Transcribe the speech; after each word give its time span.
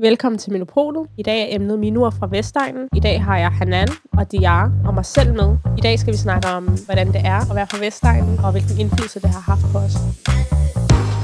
Velkommen 0.00 0.38
til 0.38 0.52
Minopolet. 0.52 1.04
I 1.18 1.22
dag 1.22 1.38
er 1.42 1.48
emnet 1.56 1.78
minuer 1.78 2.10
fra 2.18 2.26
Vestegnen. 2.34 2.84
I 2.98 3.00
dag 3.00 3.16
har 3.26 3.36
jeg 3.38 3.50
Hanan 3.58 3.88
og 4.18 4.32
Diar 4.32 4.64
og 4.86 4.92
mig 4.94 5.06
selv 5.16 5.30
med. 5.40 5.48
I 5.78 5.82
dag 5.86 5.94
skal 6.02 6.12
vi 6.12 6.18
snakke 6.26 6.46
om, 6.58 6.64
hvordan 6.86 7.06
det 7.14 7.22
er 7.34 7.40
at 7.50 7.54
være 7.58 7.66
fra 7.72 7.78
Vestegnen, 7.84 8.34
og 8.44 8.48
hvilken 8.54 8.74
indflydelse 8.82 9.18
det 9.24 9.30
har 9.36 9.44
haft 9.50 9.64
på 9.72 9.78
os. 9.86 9.94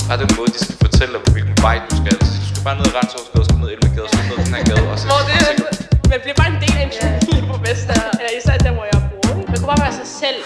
Bare 0.08 0.18
den 0.24 0.30
måde, 0.38 0.48
de 0.56 0.58
skal 0.64 0.76
fortælle 0.86 1.12
dig, 1.14 1.22
på 1.26 1.30
hvilken 1.36 1.56
vej 1.66 1.76
du 1.90 1.94
skal. 2.00 2.14
Du 2.24 2.46
skal 2.50 2.62
bare 2.66 2.76
ned 2.80 2.86
i 2.90 2.94
Rensårsgade, 2.98 3.44
så 3.48 3.52
ned 3.60 3.68
i 3.70 3.74
Elmegade, 3.76 4.08
så 4.14 4.20
ned 4.28 4.36
i 4.38 4.40
den 4.46 4.52
her 4.56 4.62
gade. 4.70 4.84
Og 4.92 4.96
så, 5.00 5.04
Hvor 5.12 5.22
det 5.28 5.36
er, 5.46 5.52
man 6.12 6.18
bliver 6.24 6.36
bare 6.40 6.50
en 6.54 6.60
del 6.64 6.74
af 6.80 6.84
en 6.88 6.92
familie 7.00 7.42
på 7.50 7.56
Vestegnen. 7.66 8.14
Eller 8.20 8.32
især 8.40 8.56
der, 8.66 8.72
hvor 8.76 8.86
jeg 8.92 9.00
bor. 9.10 9.30
Man 9.50 9.56
kunne 9.60 9.70
bare 9.74 9.82
være 9.86 9.96
sig 10.02 10.08
selv. 10.22 10.40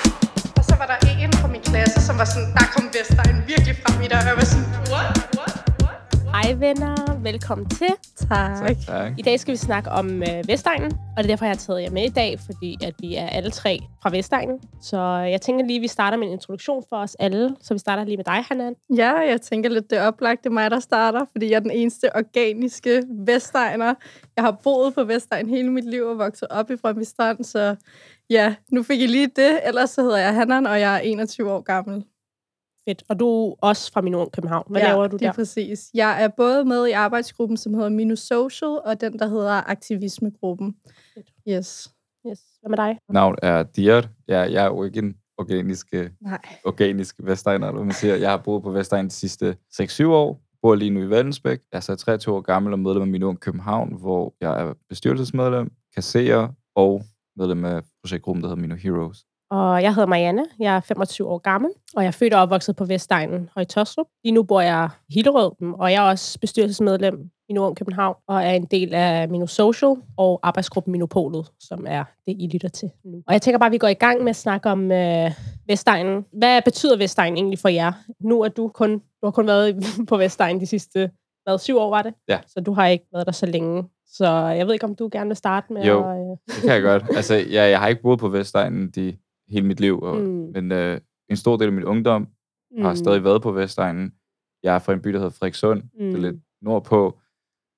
Og 0.58 0.62
så 0.68 0.74
var 0.80 0.86
der 0.92 0.98
en 1.22 1.30
fra 1.40 1.48
min 1.54 1.64
klasse, 1.70 1.98
som 2.08 2.14
var 2.20 2.28
sådan, 2.34 2.50
der 2.58 2.66
kom 2.74 2.84
Vestegn 2.96 3.36
virkelig 3.52 3.74
frem 3.82 3.96
i 4.04 4.06
dig. 4.12 4.18
Og 4.22 4.26
jeg 4.30 4.36
var 4.40 4.46
sådan? 4.52 4.66
Hej 6.42 6.52
venner, 6.52 7.20
velkommen 7.20 7.68
til. 7.68 7.88
Tak. 8.16 8.76
Tak. 8.86 9.12
I 9.18 9.22
dag 9.22 9.40
skal 9.40 9.52
vi 9.52 9.56
snakke 9.56 9.90
om 9.90 10.22
øh, 10.22 10.48
Vestegnen, 10.48 10.92
og 10.92 11.16
det 11.16 11.24
er 11.24 11.26
derfor, 11.26 11.44
jeg 11.44 11.50
har 11.50 11.56
taget 11.56 11.82
jer 11.82 11.90
med 11.90 12.04
i 12.04 12.08
dag, 12.08 12.40
fordi 12.40 12.76
at 12.82 12.94
vi 13.00 13.14
er 13.14 13.26
alle 13.26 13.50
tre 13.50 13.78
fra 14.02 14.10
Vestegnen. 14.10 14.60
Så 14.80 14.98
jeg 15.06 15.40
tænker 15.40 15.64
lige, 15.64 15.76
at 15.76 15.82
vi 15.82 15.88
starter 15.88 16.16
med 16.16 16.26
en 16.26 16.32
introduktion 16.32 16.84
for 16.88 16.96
os 16.96 17.14
alle. 17.14 17.56
Så 17.60 17.74
vi 17.74 17.78
starter 17.78 18.04
lige 18.04 18.16
med 18.16 18.24
dig, 18.24 18.44
Hanan. 18.48 18.74
Ja, 18.96 19.12
jeg 19.12 19.40
tænker 19.40 19.70
lidt, 19.70 19.90
det 19.90 19.98
er 19.98 20.06
oplagt, 20.06 20.44
det 20.44 20.50
er 20.50 20.54
mig, 20.54 20.70
der 20.70 20.80
starter, 20.80 21.24
fordi 21.32 21.50
jeg 21.50 21.56
er 21.56 21.60
den 21.60 21.70
eneste 21.70 22.16
organiske 22.16 23.02
Vestegner. 23.26 23.94
Jeg 24.36 24.44
har 24.44 24.58
boet 24.64 24.94
på 24.94 25.04
Vestegn 25.04 25.48
hele 25.48 25.70
mit 25.70 25.90
liv 25.90 26.02
og 26.04 26.18
vokset 26.18 26.48
op 26.50 26.70
i 26.70 26.76
Brøndby 26.76 27.02
Strand, 27.02 27.44
så 27.44 27.76
ja, 28.30 28.54
nu 28.70 28.82
fik 28.82 29.00
I 29.00 29.06
lige 29.06 29.30
det. 29.36 29.60
Ellers 29.66 29.90
så 29.90 30.02
hedder 30.02 30.18
jeg 30.18 30.34
Hannan, 30.34 30.66
og 30.66 30.80
jeg 30.80 30.94
er 30.94 31.00
21 31.00 31.52
år 31.52 31.60
gammel. 31.60 32.04
Fedt. 32.88 33.02
Og 33.08 33.20
du 33.20 33.50
er 33.50 33.54
også 33.60 33.92
fra 33.92 34.00
min 34.00 34.14
ord 34.14 34.30
København. 34.30 34.66
Hvad 34.70 34.80
ja, 34.80 34.88
laver 34.88 35.06
du 35.06 35.16
det 35.16 35.22
er 35.26 35.28
der? 35.30 35.34
præcis. 35.34 35.90
Jeg 35.94 36.22
er 36.24 36.28
både 36.28 36.64
med 36.64 36.86
i 36.86 36.90
arbejdsgruppen, 36.90 37.56
som 37.56 37.74
hedder 37.74 37.88
Minus 37.88 38.18
Social, 38.18 38.68
og 38.84 39.00
den, 39.00 39.18
der 39.18 39.26
hedder 39.26 39.70
Aktivismegruppen. 39.70 40.74
Fedt. 41.14 41.30
Yes. 41.48 41.90
Yes. 42.30 42.40
Hvad 42.60 42.68
med 42.70 42.76
dig? 42.76 42.98
navn 43.08 43.36
er 43.42 43.62
Diert. 43.62 44.08
Jeg, 44.28 44.52
jeg 44.52 44.62
er 44.64 44.66
jo 44.66 44.84
ikke 44.84 44.98
en 44.98 45.16
organisk, 45.38 45.86
Nej. 46.20 46.38
organisk 46.64 47.16
vestegner, 47.18 47.68
eller 47.68 47.82
man 47.84 47.92
siger. 47.94 48.14
Jeg 48.16 48.30
har 48.30 48.36
boet 48.36 48.62
på 48.62 48.70
Vestegn 48.70 49.04
de 49.04 49.10
sidste 49.10 49.56
6-7 49.74 50.04
år. 50.06 50.40
Bor 50.62 50.74
lige 50.74 50.90
nu 50.90 51.00
i 51.02 51.10
Vallensbæk. 51.10 51.60
Jeg 51.72 51.76
er 51.76 51.80
så 51.80 51.96
23 51.96 52.34
år 52.34 52.40
gammel 52.40 52.72
og 52.72 52.78
medlem 52.78 53.02
af 53.02 53.08
min 53.08 53.22
ung 53.22 53.40
København, 53.40 53.96
hvor 54.00 54.34
jeg 54.40 54.62
er 54.62 54.74
bestyrelsesmedlem, 54.88 55.72
kasserer 55.94 56.48
og 56.74 57.02
medlem 57.36 57.64
af 57.64 57.82
projektgruppen, 58.02 58.42
der 58.42 58.48
hedder 58.48 58.62
Mino 58.62 58.74
Heroes. 58.74 59.24
Og 59.52 59.82
jeg 59.82 59.94
hedder 59.94 60.06
Marianne. 60.08 60.44
Jeg 60.60 60.76
er 60.76 60.80
25 60.80 61.28
år 61.28 61.38
gammel, 61.38 61.70
og 61.96 62.02
jeg 62.02 62.08
er 62.08 62.12
født 62.12 62.34
og 62.34 62.40
opvokset 62.42 62.76
på 62.76 62.84
Vestegnen 62.84 63.50
og 63.54 63.62
i 63.62 63.64
Tostrup. 63.64 64.06
Lige 64.24 64.34
nu 64.34 64.42
bor 64.42 64.60
jeg 64.60 64.88
i 65.08 65.14
Hillerød, 65.14 65.74
og 65.78 65.92
jeg 65.92 66.04
er 66.06 66.08
også 66.10 66.38
bestyrelsesmedlem 66.40 67.30
i 67.48 67.52
Nord 67.52 67.74
København, 67.76 68.16
og 68.28 68.42
er 68.42 68.50
en 68.50 68.64
del 68.64 68.94
af 68.94 69.28
Mino 69.28 69.46
Social 69.46 69.94
og 70.16 70.40
arbejdsgruppen 70.42 70.92
Minopolet, 70.92 71.46
som 71.60 71.84
er 71.88 72.04
det, 72.26 72.36
I 72.38 72.50
lytter 72.52 72.68
til 72.68 72.90
nu. 73.04 73.22
Og 73.26 73.32
jeg 73.32 73.42
tænker 73.42 73.58
bare, 73.58 73.66
at 73.66 73.72
vi 73.72 73.78
går 73.78 73.88
i 73.88 73.94
gang 73.94 74.22
med 74.22 74.30
at 74.30 74.36
snakke 74.36 74.70
om 74.70 74.92
øh, 74.92 75.30
Vestegnen. 75.66 76.24
Hvad 76.38 76.62
betyder 76.62 76.96
Vestegnen 76.96 77.36
egentlig 77.36 77.58
for 77.58 77.68
jer? 77.68 77.92
Nu 78.20 78.40
er 78.42 78.48
du 78.48 78.68
kun, 78.68 78.90
du 78.98 79.26
har 79.26 79.30
kun 79.30 79.46
været 79.46 79.84
på 80.08 80.16
Vestegnen 80.16 80.60
de 80.60 80.66
sidste, 80.66 81.10
hvad, 81.44 81.58
syv 81.58 81.78
år 81.78 81.90
var 81.90 82.02
det? 82.02 82.14
Ja. 82.28 82.38
Så 82.46 82.60
du 82.60 82.72
har 82.72 82.86
ikke 82.86 83.04
været 83.12 83.26
der 83.26 83.32
så 83.32 83.46
længe. 83.46 83.84
Så 84.06 84.26
jeg 84.28 84.66
ved 84.66 84.74
ikke, 84.74 84.86
om 84.86 84.94
du 84.94 85.08
gerne 85.12 85.28
vil 85.28 85.36
starte 85.36 85.72
med 85.72 85.84
Jo. 85.84 86.10
at... 86.10 86.16
Øh, 86.16 86.54
Det 86.56 86.62
kan 86.62 86.70
jeg 86.70 86.82
godt. 86.82 87.04
Altså, 87.16 87.34
jeg, 87.34 87.70
jeg 87.70 87.80
har 87.80 87.88
ikke 87.88 88.02
boet 88.02 88.18
på 88.18 88.28
Vestegnen 88.28 88.90
de, 88.90 89.16
hele 89.52 89.66
mit 89.66 89.80
liv, 89.80 90.00
og, 90.00 90.16
Mm. 90.20 90.26
mm. 90.26 90.50
men 90.52 90.72
øh, 90.72 91.00
en 91.30 91.36
stor 91.36 91.56
del 91.56 91.66
af 91.66 91.72
min 91.72 91.84
ungdom 91.84 92.28
mm. 92.76 92.82
har 92.82 92.94
stadig 92.94 93.24
været 93.24 93.42
på 93.42 93.52
Vestegnen. 93.52 94.12
Jeg 94.62 94.74
er 94.74 94.78
fra 94.78 94.92
en 94.92 95.00
by, 95.02 95.10
der 95.10 95.18
hedder 95.18 95.30
Frederikssund. 95.30 95.82
Mm. 95.82 95.88
Det 96.06 96.14
er 96.14 96.18
lidt 96.18 96.36
nordpå, 96.62 97.18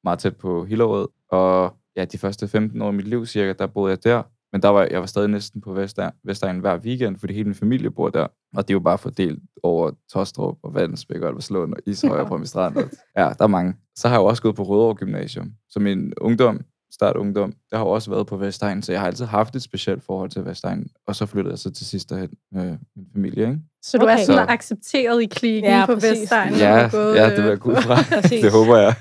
meget 0.05 0.19
tæt 0.19 0.37
på 0.37 0.65
Hillerød. 0.65 1.09
Og 1.31 1.77
ja, 1.97 2.05
de 2.05 2.19
første 2.19 2.49
15 2.49 2.83
år 2.83 2.87
af 2.87 2.95
mit 2.95 3.09
liv 3.09 3.27
cirka, 3.27 3.53
der 3.53 3.67
boede 3.67 3.91
jeg 3.91 4.05
der. 4.05 4.23
Men 4.53 4.63
der 4.63 4.69
var, 4.69 4.89
jeg 4.91 5.01
var 5.01 5.07
stadig 5.07 5.29
næsten 5.31 5.61
på 5.61 5.73
Vestegn, 5.73 6.13
Vestegnen 6.25 6.61
hver 6.61 6.79
weekend, 6.79 7.17
fordi 7.19 7.33
hele 7.35 7.45
min 7.45 7.55
familie 7.55 7.91
bor 7.91 8.09
der. 8.09 8.27
Og 8.57 8.69
det 8.69 8.71
er 8.71 8.75
jo 8.75 8.81
bare 8.81 8.99
fordelt 8.99 9.43
over 9.63 9.91
Tostrup 10.13 10.57
og 10.63 10.75
Vandensbæk 10.75 11.21
og 11.23 11.29
Alberslund 11.29 11.73
og 11.75 11.81
Ishøj 11.87 12.21
og 12.21 12.47
Strand. 12.47 12.77
Ja, 13.17 13.23
der 13.39 13.45
er 13.45 13.47
mange. 13.47 13.75
Så 13.97 14.09
har 14.09 14.15
jeg 14.15 14.21
jo 14.21 14.25
også 14.27 14.43
gået 14.43 14.57
på 14.57 14.63
Rødovre 14.63 14.95
Gymnasium. 14.95 15.53
Så 15.69 15.81
min 15.81 16.13
ungdom, 16.21 16.61
start 16.95 17.17
ungdom, 17.17 17.51
det 17.53 17.79
har 17.79 17.85
jo 17.85 17.91
også 17.91 18.11
været 18.11 18.27
på 18.27 18.37
Vestegn, 18.37 18.83
så 18.83 18.93
jeg 18.93 19.01
har 19.01 19.07
altid 19.07 19.25
haft 19.25 19.57
et 19.57 19.63
specielt 19.63 20.05
forhold 20.05 20.31
til 20.31 20.45
Vestegn. 20.45 20.87
Og 21.07 21.17
så 21.17 21.27
flyttede 21.27 21.53
jeg 21.53 21.59
så 21.59 21.71
til 21.71 21.87
sidst 21.87 22.11
derhen 22.11 22.31
med 22.53 22.77
min 22.97 23.07
familie, 23.15 23.43
ikke? 23.47 23.59
Så 23.83 23.99
du 23.99 24.07
er 24.07 24.13
Okay. 24.13 24.25
sådan 24.25 24.47
Så- 24.49 24.53
accepteret 24.53 25.23
i 25.23 25.27
klikken 25.27 25.71
Ja, 25.71 25.87
på 25.87 25.95
præcis. 25.95 26.11
Vestegn? 26.21 26.53
når 26.53 26.59
Ja, 26.59 26.89
gået, 26.93 27.17
ja, 27.17 27.25
det 27.31 27.37
vil 27.37 27.45
øh, 27.45 27.49
jeg 27.51 27.59
gå 27.59 27.75
fra. 27.75 27.97
Præcis. 28.21 28.41
det 28.43 28.53
håber 28.53 28.77
jeg. 28.77 28.95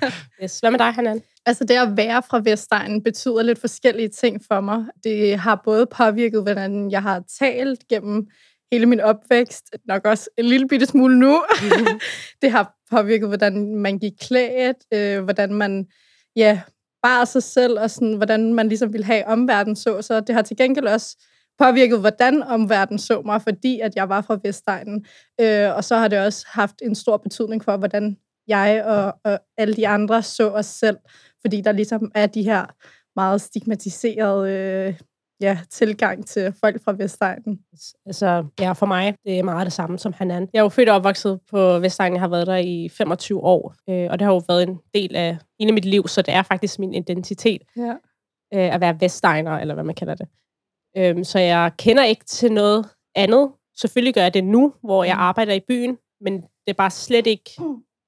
Yes. 0.44 0.60
Hvad 0.60 0.72
med 0.72 0.80
dig, 0.80 0.92
Hanan? 0.94 1.22
Altså 1.46 1.64
det 1.64 1.74
at 1.76 1.98
være 1.98 2.22
fra 2.30 2.42
Vestegnen 2.44 3.04
betyder 3.04 3.42
lidt 3.42 3.60
forskellige 3.60 4.10
ting 4.10 4.42
for 4.48 4.62
mig. 4.62 4.86
Det 5.04 5.38
har 5.40 5.62
både 5.66 5.86
påvirket, 5.86 6.42
hvordan 6.42 6.92
jeg 6.92 7.02
har 7.02 7.24
talt 7.40 7.88
gennem 7.90 8.28
hele 8.72 8.86
min 8.86 9.00
opvækst, 9.00 9.64
nok 9.88 10.06
også 10.06 10.30
en 10.38 10.46
lille 10.46 10.68
bitte 10.68 10.86
smule 10.86 11.20
nu. 11.20 11.44
det 12.42 12.52
har 12.52 12.74
påvirket, 12.92 13.28
hvordan 13.28 13.76
man 13.76 14.00
gik 14.00 14.12
klædt, 14.22 14.78
øh, 14.94 15.24
hvordan 15.24 15.54
man 15.54 15.86
ja, 16.36 16.62
bar 17.04 17.26
sig 17.26 17.44
selv, 17.44 17.80
og 17.80 17.90
sådan, 17.90 18.14
hvordan 18.14 18.54
man 18.54 18.68
ligesom 18.68 18.94
ville 18.94 19.06
have 19.06 19.28
omverden 19.28 19.76
så. 19.76 20.02
Så 20.02 20.20
det 20.20 20.36
har 20.36 20.42
til 20.42 20.58
gengæld 20.58 20.88
også 20.88 21.18
påvirket, 21.60 22.00
hvordan 22.00 22.44
omverden 22.44 23.00
så 23.00 23.22
mig, 23.26 23.42
fordi 23.42 23.80
at 23.80 23.96
jeg 23.96 24.10
var 24.10 24.22
fra 24.22 24.40
Vestegnen. 24.44 25.06
Øh, 25.42 25.76
og 25.76 25.84
så 25.84 25.96
har 25.96 26.08
det 26.08 26.20
også 26.20 26.46
haft 26.50 26.76
en 26.82 26.96
stor 26.96 27.18
betydning 27.18 27.64
for, 27.64 27.78
hvordan 27.78 28.18
jeg 28.48 28.84
og, 28.86 29.14
og 29.24 29.40
alle 29.58 29.74
de 29.74 29.88
andre 29.88 30.24
så 30.24 30.50
os 30.50 30.66
selv, 30.66 30.98
fordi 31.42 31.62
der 31.62 31.72
ligesom 31.72 32.12
er 32.16 32.26
de 32.26 32.44
her 32.44 32.66
meget 33.16 33.42
stigmatiserede 33.42 34.52
øh, 34.52 35.00
ja, 35.42 35.60
tilgang 35.70 36.28
til 36.28 36.54
folk 36.60 36.84
fra 36.84 36.92
Vestegnen. 36.98 37.60
Altså, 38.06 38.46
ja, 38.60 38.72
for 38.72 38.86
mig, 38.86 39.16
det 39.26 39.40
er 39.40 39.44
meget 39.44 39.66
det 39.66 39.74
samme 39.74 40.00
som 40.00 40.14
Hanan. 40.14 40.50
Jeg 40.54 40.60
er 40.60 40.64
jo 40.64 40.70
født 40.70 40.90
og 40.90 40.96
opvokset 40.96 41.40
på 41.52 41.80
Vestegnen. 41.80 42.14
Jeg 42.16 42.22
har 42.22 42.28
været 42.28 42.48
der 42.48 42.56
i 42.58 42.90
25 42.90 43.40
år, 43.44 43.76
øh, 43.90 44.08
og 44.12 44.20
det 44.20 44.26
har 44.26 44.34
jo 44.34 44.42
været 44.48 44.64
en 44.64 44.80
del 44.94 45.16
af 45.16 45.38
hele 45.60 45.72
mit 45.72 45.86
liv, 45.86 46.08
så 46.08 46.22
det 46.22 46.34
er 46.34 46.42
faktisk 46.42 46.80
min 46.80 46.94
identitet 46.94 47.62
Ja. 47.78 47.94
øh, 48.54 48.74
at 48.76 48.82
være 48.82 49.02
vestegner, 49.02 49.52
eller 49.52 49.74
hvad 49.74 49.84
man 49.84 49.96
kalder 49.96 50.16
det. 50.16 50.28
Øhm, 50.98 51.24
så 51.24 51.40
jeg 51.40 51.72
kender 51.78 52.04
ikke 52.04 52.26
til 52.26 52.52
noget 52.52 52.86
andet. 53.16 53.52
Selvfølgelig 53.78 54.14
gør 54.14 54.22
jeg 54.22 54.34
det 54.34 54.44
nu, 54.44 54.74
hvor 54.84 55.04
jeg 55.04 55.16
Mm. 55.16 55.22
arbejder 55.22 55.54
i 55.54 55.60
byen, 55.68 55.98
men 56.22 56.34
det 56.42 56.48
er 56.68 56.74
bare 56.74 56.92
slet 56.92 57.28
ikke... 57.28 57.52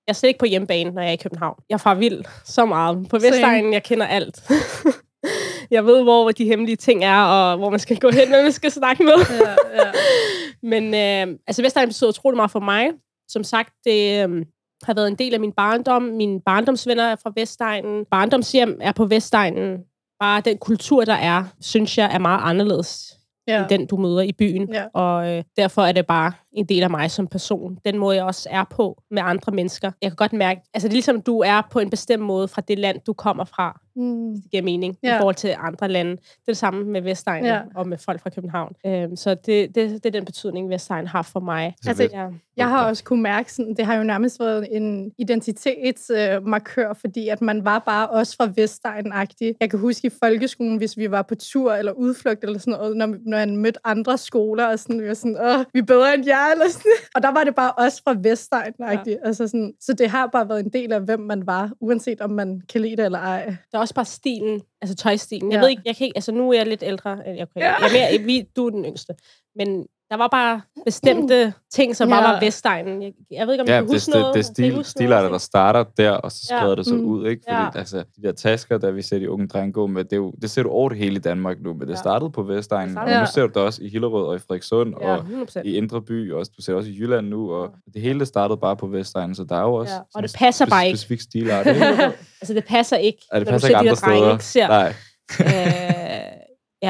Jeg 0.08 0.12
er 0.12 0.16
slet 0.16 0.28
ikke 0.28 0.40
på 0.40 0.46
hjemmebane, 0.46 0.91
når 0.91 1.02
jeg 1.02 1.09
er 1.09 1.14
i 1.14 1.16
København. 1.24 1.56
Jeg 1.69 1.81
far 1.81 1.96
vild 1.96 2.24
så 2.44 2.66
meget. 2.66 3.09
På. 3.09 3.18
Vestegnen, 3.18 3.74
jeg 3.74 3.84
kender 3.84 4.06
alt. 4.06 4.44
jeg 5.72 5.86
ved, 5.86 6.03
hvor 6.03 6.31
de 6.31 6.46
hemmelige 6.46 6.75
ting 6.75 7.03
er, 7.03 7.22
og 7.24 7.58
hvor 7.58 7.69
man 7.69 7.80
skal 7.80 7.97
gå 7.97 8.09
hen, 8.09 8.28
hvem 8.28 8.44
man 8.44 8.52
skal 8.52 8.72
snakke 8.72 9.03
med. 9.03 9.13
Ja, 9.30 9.50
ja. 9.50 9.91
Men 10.72 10.84
øh, 10.84 11.40
altså 11.47 11.62
Vestegn 11.62 11.88
betyder 11.88 12.09
utrolig 12.09 12.36
meget 12.36 12.52
for 12.52 12.59
mig. 12.59 12.90
Som 13.28 13.44
sagt, 13.44 13.74
det 13.84 14.30
øh, 14.30 14.46
har 14.84 14.94
været 14.94 15.08
en 15.08 15.16
del 15.16 15.34
af 15.34 15.40
min 15.40 15.52
barndom. 15.52 16.02
Mine 16.02 16.41
barndomsvenner 16.41 17.03
er 17.03 17.16
fra 17.16 17.34
Vestegnen. 17.35 18.06
Barndomshjem 18.12 18.78
er 18.81 18.91
på 18.91 19.06
Vestegnen. 19.06 19.78
Bare 20.19 20.41
den 20.41 20.58
kultur, 20.58 21.06
der 21.06 21.14
er, 21.14 21.44
synes 21.62 21.97
jeg 21.97 22.14
er 22.14 22.19
meget 22.19 22.40
anderledes 22.44 23.16
ja. 23.47 23.59
end 23.59 23.69
den, 23.69 23.85
du 23.85 23.97
møder 23.97 24.22
i 24.22 24.31
byen. 24.31 24.74
Ja. 24.74 24.85
Og 24.94 25.28
øh, 25.30 25.44
derfor 25.58 25.81
er 25.81 25.91
det 25.91 26.06
bare 26.06 26.31
en 26.52 26.66
del 26.66 26.84
af 26.84 26.90
mig 26.90 27.12
som 27.12 27.28
person. 27.28 27.78
Den 27.85 27.97
måde, 27.97 28.16
jeg 28.16 28.25
også 28.25 28.50
er 28.52 28.64
på 28.64 29.02
med 29.12 29.22
andre 29.25 29.52
mennesker. 29.52 29.91
Jeg 30.02 30.12
kan 30.12 30.16
godt 30.16 30.34
mærke, 30.34 30.62
altså 30.74 30.88
det 30.88 30.91
er 30.91 30.96
ligesom, 30.96 31.22
du 31.22 31.40
er 31.40 31.62
på 31.72 31.80
en 31.80 31.90
bestemt 31.90 32.24
måde 32.24 32.47
fra 32.47 32.62
det 32.62 32.80
land, 32.80 33.00
du 33.08 33.14
kommer 33.14 33.46
fra. 33.46 33.81
Mm. 33.95 34.33
Det 34.33 34.51
giver 34.51 34.63
mening 34.63 34.97
Ja. 35.03 35.16
i 35.16 35.17
forhold 35.19 35.35
til 35.35 35.56
andre 35.59 35.88
lande. 35.89 36.11
Det 36.11 36.17
er 36.19 36.51
det 36.51 36.57
samme 36.57 36.83
med 36.85 37.01
Vestegnen 37.01 37.45
Ja. 37.45 37.61
og 37.75 37.88
med 37.88 37.97
folk 37.97 38.22
fra 38.22 38.29
København. 38.29 38.73
Øhm, 38.85 39.16
så 39.16 39.29
det, 39.35 39.75
det, 39.75 39.75
det 39.91 40.06
er 40.06 40.09
den 40.11 40.25
betydning, 40.25 40.69
Vestegnen 40.69 41.07
har 41.07 41.22
for 41.22 41.39
mig. 41.39 41.75
Altså, 41.88 42.09
Ja. 42.13 42.28
Jeg 42.57 42.69
har 42.69 42.88
også 42.88 43.03
kunne 43.03 43.22
mærke, 43.22 43.53
sådan, 43.53 43.73
det 43.78 43.85
har 43.85 43.95
jo 43.95 44.03
nærmest 44.03 44.39
været 44.39 44.67
en 44.72 45.11
identitetsmarkør, 45.17 46.35
øh, 46.38 46.47
markør, 46.47 46.94
fordi 46.94 47.28
at 47.29 47.41
man 47.41 47.66
var 47.66 47.79
bare 47.79 48.07
også 48.09 48.35
fra 48.38 48.45
Vestegn-agtig. 48.45 49.53
Jeg 49.61 49.70
kan 49.70 49.79
huske 49.79 50.08
i 50.08 50.11
folkeskolen, 50.23 50.78
hvis 50.78 50.97
vi 50.97 51.11
var 51.11 51.22
på 51.22 51.35
tur 51.35 51.73
eller 51.73 51.91
udflugt 51.91 52.43
eller 52.43 52.59
sådan 52.59 52.73
noget, 52.73 52.97
når, 52.97 53.16
når 53.25 53.37
jeg 53.37 53.49
mødte 53.49 53.79
andre 53.84 54.17
skoler, 54.17 54.66
og 54.66 54.79
sådan, 54.79 55.02
vi 55.02 55.08
var 55.08 55.14
sådan, 55.14 55.37
åh, 55.41 55.66
vi 55.73 55.79
er 55.79 55.84
bedre 55.84 56.14
end 56.14 56.25
jer, 56.28 56.52
eller 56.52 56.66
sådan. 56.70 56.91
Og 57.16 57.23
der 57.23 57.31
var 57.31 57.43
det 57.43 57.55
bare 57.55 57.72
også 57.72 58.02
fra 58.03 58.14
Vestegn-agtigt. 58.14 59.09
Ja. 59.23 59.28
Altså 59.28 59.47
sådan, 59.47 59.73
så 59.81 59.93
det 59.93 60.09
har 60.09 60.28
bare 60.28 60.49
været 60.49 60.59
en 60.66 60.70
del 60.73 60.91
af, 60.93 61.02
hvem 61.02 61.20
man 61.20 61.47
var, 61.47 61.72
uanset 61.79 62.22
om 62.22 62.29
man 62.29 62.61
kan 62.72 62.81
lide 62.81 62.96
det 62.97 63.05
eller 63.05 63.20
ej. 63.20 63.46
Der 63.72 63.78
er 63.78 63.84
også 63.85 63.93
bare 63.93 64.05
stilen, 64.05 64.61
altså 64.82 64.96
tøjstilen. 64.96 65.52
Jeg 65.52 65.58
Ja. 65.58 65.61
ved 65.61 65.70
ikke, 65.70 65.82
jeg 65.85 65.96
kan 65.96 66.05
ikke, 66.08 66.17
altså 66.17 66.32
nu 66.32 66.49
er 66.52 66.58
jeg 66.58 66.67
lidt 66.67 66.84
ældre. 66.84 67.11
øh, 67.28 67.37
Jeg, 67.37 67.47
okay, 67.52 67.61
Ja. 67.61 67.73
jeg 67.76 67.87
er 67.90 68.09
mere, 68.20 68.26
vi, 68.26 68.46
du 68.55 68.66
er 68.66 68.70
den 68.70 68.85
yngste. 68.85 69.14
Men 69.55 69.87
der 70.11 70.17
var 70.17 70.28
bare 70.28 70.61
bestemte 70.85 71.53
ting, 71.73 71.96
som 71.96 72.09
bare 72.09 72.23
Ja. 72.28 72.31
var 72.34 72.40
Vestegnen. 72.40 73.02
Jeg, 73.02 73.13
jeg 73.31 73.47
ved 73.47 73.53
ikke, 73.53 73.61
om 73.61 73.67
Ja, 73.67 73.75
du 73.79 73.81
det, 73.81 73.87
kan 73.90 73.96
huske 73.96 74.11
det, 74.11 74.19
noget. 74.22 74.35
det 74.35 74.41
er 74.49 74.53
Kan 74.53 74.66
I 74.79 74.84
stil, 74.84 74.85
stilarter, 74.85 75.29
der 75.29 75.37
starter 75.37 75.84
der, 75.97 76.11
og 76.11 76.31
så 76.31 76.47
Ja. 76.52 76.57
spreder 76.59 76.75
det 76.75 76.85
sig 76.85 76.97
Mm. 76.97 77.05
ud, 77.05 77.28
ikke? 77.28 77.43
Fordi 77.49 77.61
Ja. 77.73 77.79
altså, 77.79 77.97
de 77.97 78.22
der 78.28 78.31
tasker, 78.31 78.78
der 78.78 78.91
vi 78.91 79.02
ser 79.02 79.19
de 79.19 79.29
unge 79.31 79.47
drenge 79.47 79.73
gå 79.73 79.87
med, 79.87 80.03
det, 80.03 80.13
er 80.13 80.17
jo, 80.17 80.34
det 80.41 80.49
ser 80.49 80.63
du 80.63 80.69
over 80.69 80.90
det 80.90 80.97
hele 80.97 81.16
i 81.16 81.19
Danmark 81.19 81.57
nu, 81.63 81.73
men 81.73 81.81
det 81.81 81.90
Ja. 81.90 81.96
startede 81.96 82.29
på 82.31 82.43
Vestegnen, 82.43 82.90
Det 82.90 82.97
og 82.97 83.02
startede- 83.03 83.16
nu 83.17 83.19
Ja. 83.19 83.25
ser 83.25 83.41
du 83.41 83.47
det 83.47 83.57
også 83.57 83.84
i 83.84 83.90
Hillerød 83.90 84.25
og 84.28 84.35
i 84.35 84.40
Frederikssund, 84.40 84.93
Ja, 85.02 85.07
og 85.16 85.23
100%. 85.23 85.66
i 85.66 85.78
Indre 85.78 86.02
By, 86.02 86.31
og 86.34 86.46
du 86.58 86.61
ser 86.61 86.72
det 86.73 86.78
også 86.78 86.90
i 86.90 86.97
Jylland 86.99 87.28
nu, 87.28 87.51
og 87.51 87.69
det 87.93 88.01
hele 88.01 88.19
det 88.19 88.28
startede 88.28 88.58
bare 88.58 88.75
på 88.78 88.87
Vestegnen, 88.87 89.35
så 89.35 89.43
der 89.43 89.55
er 89.55 89.61
jo 89.61 89.73
også 89.73 89.93
Ja, 89.93 89.99
og 90.16 90.23
det 90.23 90.34
passer 90.37 90.66
bare 90.66 90.85
ikke. 90.87 90.97
specifik 90.97 91.22
stilart, 91.22 91.67
altså, 92.41 92.53
det 92.53 92.66
passer 92.66 92.97
ikke, 92.97 93.22
Ja, 93.34 93.40
det 93.40 93.47
når 93.47 93.51
passer 93.51 93.67
du 93.67 93.72
ikke 93.85 93.96
ser 93.96 94.09
de 94.09 94.11
andre 94.11 94.22
der 94.22 94.22
drenge, 94.22 94.22
steder. 94.22 94.31
ikke 94.31 94.46
ser. 94.46 94.67
Nej. 94.67 94.93
øh, 95.41 96.04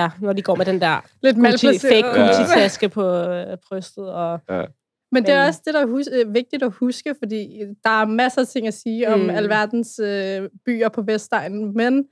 ja, 0.02 0.10
når 0.22 0.34
de 0.34 0.42
går 0.42 0.56
med 0.56 0.66
den 0.66 0.82
der 0.82 1.06
Lidt 1.24 1.36
Gucci, 1.36 1.68
fake 1.68 2.02
malplaceret. 2.02 2.16
Ja. 2.16 2.28
Gucci-taske 2.28 2.90
på 2.90 3.04
øh, 3.12 3.58
brystet. 3.70 4.10
Og, 4.10 4.40
Men 5.12 5.24
det 5.24 5.34
er 5.34 5.48
også 5.48 5.62
det, 5.66 5.74
der 5.74 5.82
er 5.82 5.86
hus- 5.86 6.10
øh, 6.12 6.34
vigtigt 6.34 6.64
at 6.64 6.72
huske, 6.72 7.16
fordi 7.20 7.60
der 7.84 7.90
er 8.02 8.06
masser 8.06 8.42
af 8.42 8.48
ting 8.48 8.68
at 8.68 8.74
sige 8.74 9.10
om 9.14 9.20
Mm. 9.20 9.30
alverdens 9.30 10.00
øh, 10.00 10.50
byer 10.66 10.90
på 10.90 11.02
Vestegnen, 11.02 11.74
men 11.78 12.06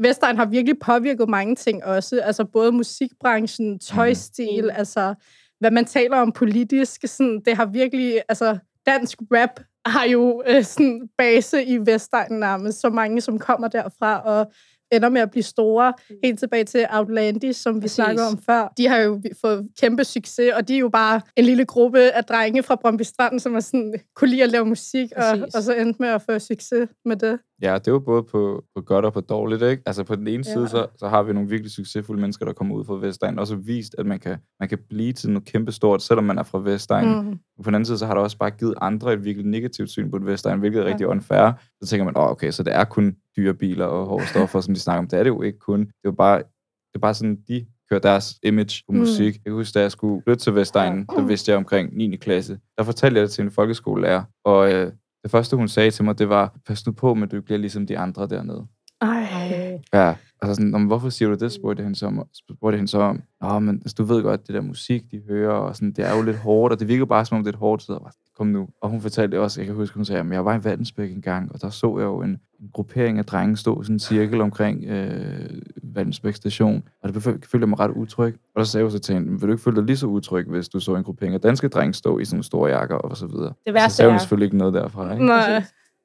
Vestegnen 0.00 0.36
har 0.38 0.46
virkelig 0.46 0.78
påvirket 0.78 1.28
mange 1.28 1.56
ting 1.56 1.84
også, 1.84 2.20
altså 2.20 2.44
både 2.44 2.72
musikbranchen, 2.72 3.78
tøjstil, 3.78 4.64
Mm. 4.64 4.70
altså 4.74 5.14
hvad 5.60 5.70
man 5.70 5.84
taler 5.84 6.16
om 6.16 6.32
politisk, 6.32 7.00
sådan, 7.06 7.42
det 7.44 7.56
har 7.56 7.66
virkelig, 7.66 8.20
altså 8.28 8.58
dansk 8.86 9.18
rap 9.34 9.60
har 9.86 10.04
jo 10.04 10.42
øh, 10.46 10.64
sådan 10.64 11.08
base 11.18 11.64
i 11.64 11.78
Vestegnen 11.86 12.40
nærmest, 12.40 12.80
så 12.80 12.90
mange 12.90 13.20
som 13.20 13.38
kommer 13.38 13.68
derfra 13.68 14.20
og 14.22 14.52
ender 14.92 15.08
med 15.08 15.20
at 15.20 15.30
blive 15.30 15.42
store, 15.42 15.92
helt 16.24 16.38
tilbage 16.38 16.64
til 16.64 16.86
Outlandish, 16.90 17.62
som 17.62 17.74
vi 17.74 17.80
Præcis. 17.80 17.94
snakker 17.94 18.22
om 18.24 18.38
før. 18.46 18.72
De 18.76 18.88
har 18.88 18.98
jo 18.98 19.22
fået 19.40 19.68
kæmpe 19.80 20.04
succes, 20.04 20.52
og 20.54 20.68
de 20.68 20.74
er 20.74 20.78
jo 20.78 20.88
bare 20.88 21.20
en 21.36 21.44
lille 21.44 21.64
gruppe 21.64 22.00
af 22.00 22.24
drenge 22.24 22.62
fra 22.62 22.76
Brøndby 22.76 23.02
Strand, 23.02 23.40
som 23.40 23.54
er 23.54 23.60
sådan, 23.60 23.94
kunne 24.16 24.30
lide 24.30 24.42
at 24.42 24.48
lave 24.48 24.66
musik, 24.66 25.12
og, 25.16 25.24
og 25.54 25.62
så 25.62 25.74
endte 25.74 26.02
med 26.02 26.08
at 26.08 26.22
få 26.22 26.38
succes 26.38 26.88
med 27.04 27.16
det. 27.16 27.38
Ja, 27.62 27.74
det 27.74 27.88
er 27.88 27.92
jo 27.92 27.98
både 27.98 28.22
på, 28.22 28.64
på 28.76 28.82
godt 28.82 29.04
og 29.04 29.12
på 29.12 29.20
dårligt, 29.20 29.62
ikke? 29.62 29.82
Altså 29.86 30.04
på 30.04 30.14
den 30.16 30.28
ene 30.28 30.44
Ja. 30.46 30.52
side, 30.52 30.68
så, 30.68 30.86
så 30.96 31.08
har 31.08 31.22
vi 31.22 31.32
nogle 31.32 31.48
virkelig 31.48 31.70
succesfulde 31.72 32.20
mennesker, 32.20 32.44
der 32.46 32.52
kommer 32.52 32.74
ud 32.76 32.84
fra 32.84 32.94
Vestegnen, 32.94 33.38
og 33.38 33.40
også 33.40 33.56
vist, 33.56 33.94
at 33.98 34.06
man 34.06 34.18
kan, 34.20 34.36
man 34.60 34.68
kan 34.68 34.78
blive 34.88 35.12
til 35.12 35.30
noget 35.30 35.44
kæmpe 35.48 35.72
stort, 35.72 36.02
selvom 36.02 36.24
man 36.24 36.38
er 36.38 36.42
fra 36.42 36.58
Vestegnen. 36.58 37.18
Mm. 37.22 37.26
Mm. 37.30 37.38
Og 37.58 37.64
på 37.64 37.70
den 37.70 37.74
anden 37.74 37.84
side, 37.86 37.98
så 37.98 38.06
har 38.06 38.14
der 38.14 38.20
også 38.22 38.38
bare 38.38 38.50
givet 38.50 38.74
andre 38.80 39.12
et 39.12 39.24
virkelig 39.24 39.46
negativt 39.46 39.90
syn 39.90 40.10
på 40.10 40.16
et 40.16 40.26
Vestegn, 40.26 40.58
hvilket 40.58 40.78
er 40.80 40.84
Ja. 40.84 40.90
rigtig 40.90 41.06
unfair. 41.06 41.52
Så 41.82 41.88
tænker 41.88 42.04
man, 42.04 42.16
åh, 42.16 42.30
okay, 42.30 42.50
så 42.50 42.62
det 42.62 42.74
er 42.74 42.84
kun 42.84 43.16
dyre 43.36 43.54
biler 43.54 43.84
og 43.86 44.06
hårde 44.06 44.26
stoffer, 44.32 44.60
som 44.60 44.74
de 44.74 44.80
snakker 44.80 44.98
om. 44.98 45.08
Det 45.08 45.18
er 45.18 45.22
det 45.22 45.30
jo 45.30 45.42
ikke 45.42 45.58
kun. 45.58 45.80
Det 45.80 45.92
er 46.04 46.10
bare, 46.10 46.38
det 46.38 46.94
er 46.94 46.98
bare 46.98 47.14
sådan, 47.14 47.38
de 47.48 47.66
kører 47.90 48.00
deres 48.00 48.34
image 48.42 48.82
på 48.88 48.92
Mm. 48.92 48.98
musik. 48.98 49.34
Jeg 49.34 49.42
kan 49.44 49.52
huske, 49.52 49.74
da 49.74 49.80
jeg 49.82 49.92
skulle 49.92 50.22
flytte 50.26 50.42
til 50.44 50.54
Vestegnen, 50.54 51.06
der 51.06 51.22
vidste 51.26 51.50
jeg 51.50 51.56
omkring 51.58 51.96
9. 51.96 52.16
klasse. 52.16 52.58
Der 52.78 52.84
fortalte 52.84 53.16
jeg 53.20 53.22
det 53.22 53.30
til 53.32 53.44
en 53.44 53.50
folkeskolelærer, 53.50 54.22
og 54.44 54.72
øh, 54.72 54.92
det 55.22 55.30
første, 55.30 55.56
hun 55.56 55.68
sagde 55.68 55.90
til 55.90 56.04
mig, 56.04 56.18
det 56.18 56.28
var, 56.28 56.56
pas 56.66 56.86
nu 56.86 56.92
på, 56.92 57.14
men 57.14 57.28
du 57.28 57.36
ikke 57.36 57.44
bliver 57.46 57.58
ligesom 57.58 57.86
de 57.86 57.98
andre 57.98 58.26
dernede. 58.26 58.66
Ej. 59.00 59.80
Ja, 59.92 60.14
altså 60.42 60.54
sådan, 60.54 60.70
"Nå, 60.70 60.78
men 60.78 60.86
hvorfor 60.86 61.08
siger 61.08 61.28
du 61.28 61.34
det, 61.34 61.52
spurgte 61.52 61.82
hende 61.82 61.96
så 61.96 62.06
om. 62.06 62.22
Spurgte 62.50 62.76
hende 62.76 62.90
så 62.90 62.98
om. 62.98 63.22
Nå, 63.40 63.58
men 63.58 63.74
altså, 63.76 63.94
du 63.98 64.04
ved 64.04 64.22
godt, 64.22 64.46
det 64.46 64.54
der 64.54 64.60
musik, 64.60 65.02
de 65.10 65.22
hører, 65.28 65.52
og 65.52 65.76
sådan, 65.76 65.92
det 65.92 66.06
er 66.06 66.16
jo 66.16 66.22
lidt 66.22 66.36
hårdt, 66.36 66.72
og 66.72 66.80
det 66.80 66.88
virker 66.88 67.04
bare, 67.04 67.24
som 67.24 67.38
om 67.38 67.44
det 67.44 67.50
er 67.50 67.54
et 67.54 67.58
hårdt 67.58 67.82
sted. 67.82 67.96
Kom 68.36 68.46
nu. 68.46 68.68
Og 68.82 68.90
hun 68.90 69.00
fortalte 69.00 69.40
også, 69.40 69.60
jeg 69.60 69.66
kan 69.66 69.76
huske, 69.76 69.94
hun 69.94 70.04
sagde, 70.04 70.20
at 70.20 70.32
jeg 70.32 70.44
var 70.44 70.54
i 70.54 70.64
Vandensbæk 70.64 71.10
en 71.12 71.22
gang, 71.22 71.52
og 71.52 71.62
der 71.62 71.70
så 71.70 71.98
jeg 71.98 72.04
jo 72.04 72.22
en, 72.22 72.30
en 72.60 72.70
gruppering 72.72 73.18
af 73.18 73.24
drenge 73.24 73.56
stå 73.56 73.80
i 73.80 73.84
sådan 73.84 73.94
en 73.94 74.00
cirkel 74.00 74.40
omkring 74.40 74.84
øh, 74.84 75.50
Vandensbæk 75.82 76.34
station, 76.34 76.82
og 77.08 77.14
det 77.14 77.22
følte 77.22 77.48
jeg 77.60 77.68
mig 77.68 77.78
ret 77.80 77.90
utryg. 77.90 78.36
Og 78.56 78.66
så 78.66 78.72
sagde 78.72 78.84
jeg 78.84 78.92
så 78.92 78.98
til 78.98 79.14
hende, 79.14 79.30
vil 79.30 79.40
du 79.40 79.52
ikke 79.52 79.62
føle 79.62 79.76
dig 79.76 79.84
lige 79.84 79.96
så 79.96 80.06
utryg, 80.06 80.46
hvis 80.48 80.68
du 80.68 80.80
så 80.80 80.94
en 80.94 81.04
gruppering 81.04 81.34
af 81.34 81.40
danske 81.40 81.68
drenge 81.68 81.94
stå 81.94 82.18
i 82.18 82.24
sådan 82.24 82.36
nogle 82.36 82.44
store 82.44 82.70
jakker 82.70 82.96
og 82.96 83.16
så 83.16 83.26
videre? 83.26 83.48
Det 83.48 83.56
Så 83.66 83.72
værste 83.72 83.96
sagde 83.96 84.08
hun 84.10 84.14
er, 84.14 84.18
selvfølgelig 84.18 84.44
ikke 84.46 84.56
noget 84.58 84.74
derfra, 84.74 85.12
ikke? 85.12 85.26
Nej. 85.26 85.62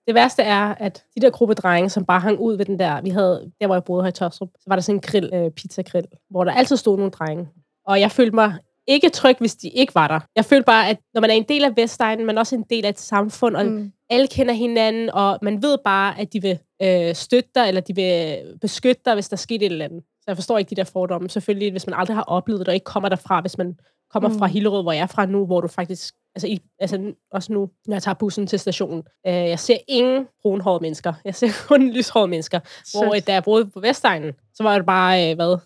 Det 0.08 0.16
værste 0.16 0.42
er, 0.44 0.76
at 0.76 1.04
de 1.16 1.22
der 1.22 1.30
gruppe 1.30 1.54
drenge, 1.54 1.90
som 1.90 2.06
bare 2.06 2.20
hang 2.20 2.40
ud 2.40 2.58
ved 2.58 2.66
den 2.66 2.80
der, 2.80 3.02
vi 3.02 3.10
havde, 3.10 3.52
der 3.62 3.66
hvor 3.68 3.76
jeg 3.76 3.84
boede 3.84 4.04
her 4.04 4.10
i 4.10 4.12
Tostrup, 4.12 4.50
så 4.60 4.64
var 4.68 4.76
der 4.76 4.82
sådan 4.82 4.96
en 4.98 5.02
grill, 5.02 5.30
øh, 5.34 5.52
pizza-grill, 5.52 6.06
hvor 6.30 6.44
der 6.44 6.52
altid 6.52 6.78
stod 6.78 6.98
nogle 6.98 7.12
drenge. 7.12 7.50
Og 7.88 8.00
jeg 8.00 8.12
følte 8.12 8.36
mig 8.36 8.54
ikke 8.88 9.10
tryg, 9.10 9.36
hvis 9.40 9.56
de 9.56 9.70
ikke 9.70 9.96
var 9.96 10.08
der. 10.08 10.20
Jeg 10.36 10.46
følte 10.46 10.66
bare, 10.66 10.90
at 10.90 10.98
når 11.14 11.22
man 11.22 11.30
er 11.30 11.34
en 11.34 11.44
del 11.50 11.64
af 11.66 11.72
Vestegnen, 11.78 12.26
man 12.26 12.36
er 12.36 12.40
også 12.40 12.56
en 12.56 12.66
del 12.70 12.86
af 12.86 12.90
et 12.90 13.00
samfund, 13.00 13.56
og 13.56 13.66
Mm. 13.66 13.92
alle 14.10 14.28
kender 14.28 14.54
hinanden, 14.54 15.10
og 15.14 15.40
man 15.42 15.62
ved 15.62 15.78
bare, 15.86 16.20
at 16.20 16.34
de 16.34 16.42
vil 16.42 16.60
øh, 16.82 17.16
støtte 17.16 17.50
dig, 17.56 17.68
eller 17.68 17.82
de 17.82 17.96
vil 17.96 18.38
beskytte 18.62 19.02
dig, 19.06 19.14
hvis 19.14 19.30
der 19.30 19.36
skete 19.36 19.66
et 19.66 19.72
eller 19.72 19.86
andet. 19.86 20.04
Så 20.24 20.28
jeg 20.28 20.38
forstår 20.38 20.58
ikke 20.58 20.70
de 20.70 20.76
der 20.76 20.84
fordomme. 20.84 21.30
Selvfølgelig, 21.30 21.72
hvis 21.72 21.88
man 21.88 21.94
aldrig 22.00 22.16
har 22.18 22.24
oplevet 22.24 22.60
det, 22.60 22.68
og 22.68 22.74
ikke 22.74 22.84
kommer 22.84 23.10
derfra, 23.10 23.42
hvis 23.42 23.58
man 23.58 23.76
kommer 24.12 24.30
Mm. 24.30 24.40
fra 24.40 24.46
Hillerød, 24.48 24.84
hvor 24.84 24.92
jeg 24.92 25.02
er 25.02 25.06
fra 25.08 25.26
nu, 25.26 25.46
hvor 25.46 25.62
du 25.62 25.68
faktisk, 25.68 26.14
altså, 26.36 26.48
i, 26.48 26.60
altså 26.80 27.14
også 27.32 27.54
nu, 27.54 27.70
når 27.88 27.96
jeg 27.96 28.04
tager 28.04 28.16
bussen 28.16 28.48
til 28.48 28.60
stationen, 28.60 29.04
øh, 29.28 29.34
jeg 29.34 29.60
ser 29.60 29.78
ingen 29.88 30.28
brunhårede 30.42 30.82
mennesker. 30.82 31.14
Jeg 31.26 31.36
ser 31.36 31.48
kun 31.68 31.92
lyshårede 31.92 32.28
mennesker. 32.28 32.60
Hvor 32.98 33.16
øh, 33.16 33.22
da 33.28 33.34
jeg 33.34 33.44
boede 33.44 33.66
på 33.66 33.80
Vestegnen, 33.80 34.32
så 34.54 34.64
var 34.64 34.76
det 34.78 34.86
bare, 34.86 35.30
øh, 35.32 35.36
hvad, 35.36 35.58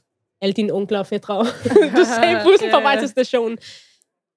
alle 0.42 0.54
dine 0.54 0.74
onkler 0.74 1.00
og 1.00 1.08
fædre, 1.08 1.38
du 1.98 2.04
sagde 2.22 2.40
bussen 2.46 2.70
på 2.74 2.80
vej 2.80 3.00
til 3.00 3.10
stationen. 3.10 3.58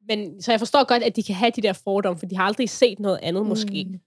Men, 0.08 0.42
så 0.42 0.52
jeg 0.52 0.58
forstår 0.60 0.84
godt, 0.84 1.02
at 1.02 1.16
de 1.16 1.22
kan 1.22 1.34
have 1.34 1.50
de 1.56 1.62
der 1.62 1.72
fordomme, 1.72 2.18
for 2.18 2.26
de 2.26 2.36
har 2.36 2.44
aldrig 2.44 2.70
set 2.70 2.98
noget 3.00 3.18
andet, 3.22 3.46
måske. 3.46 4.00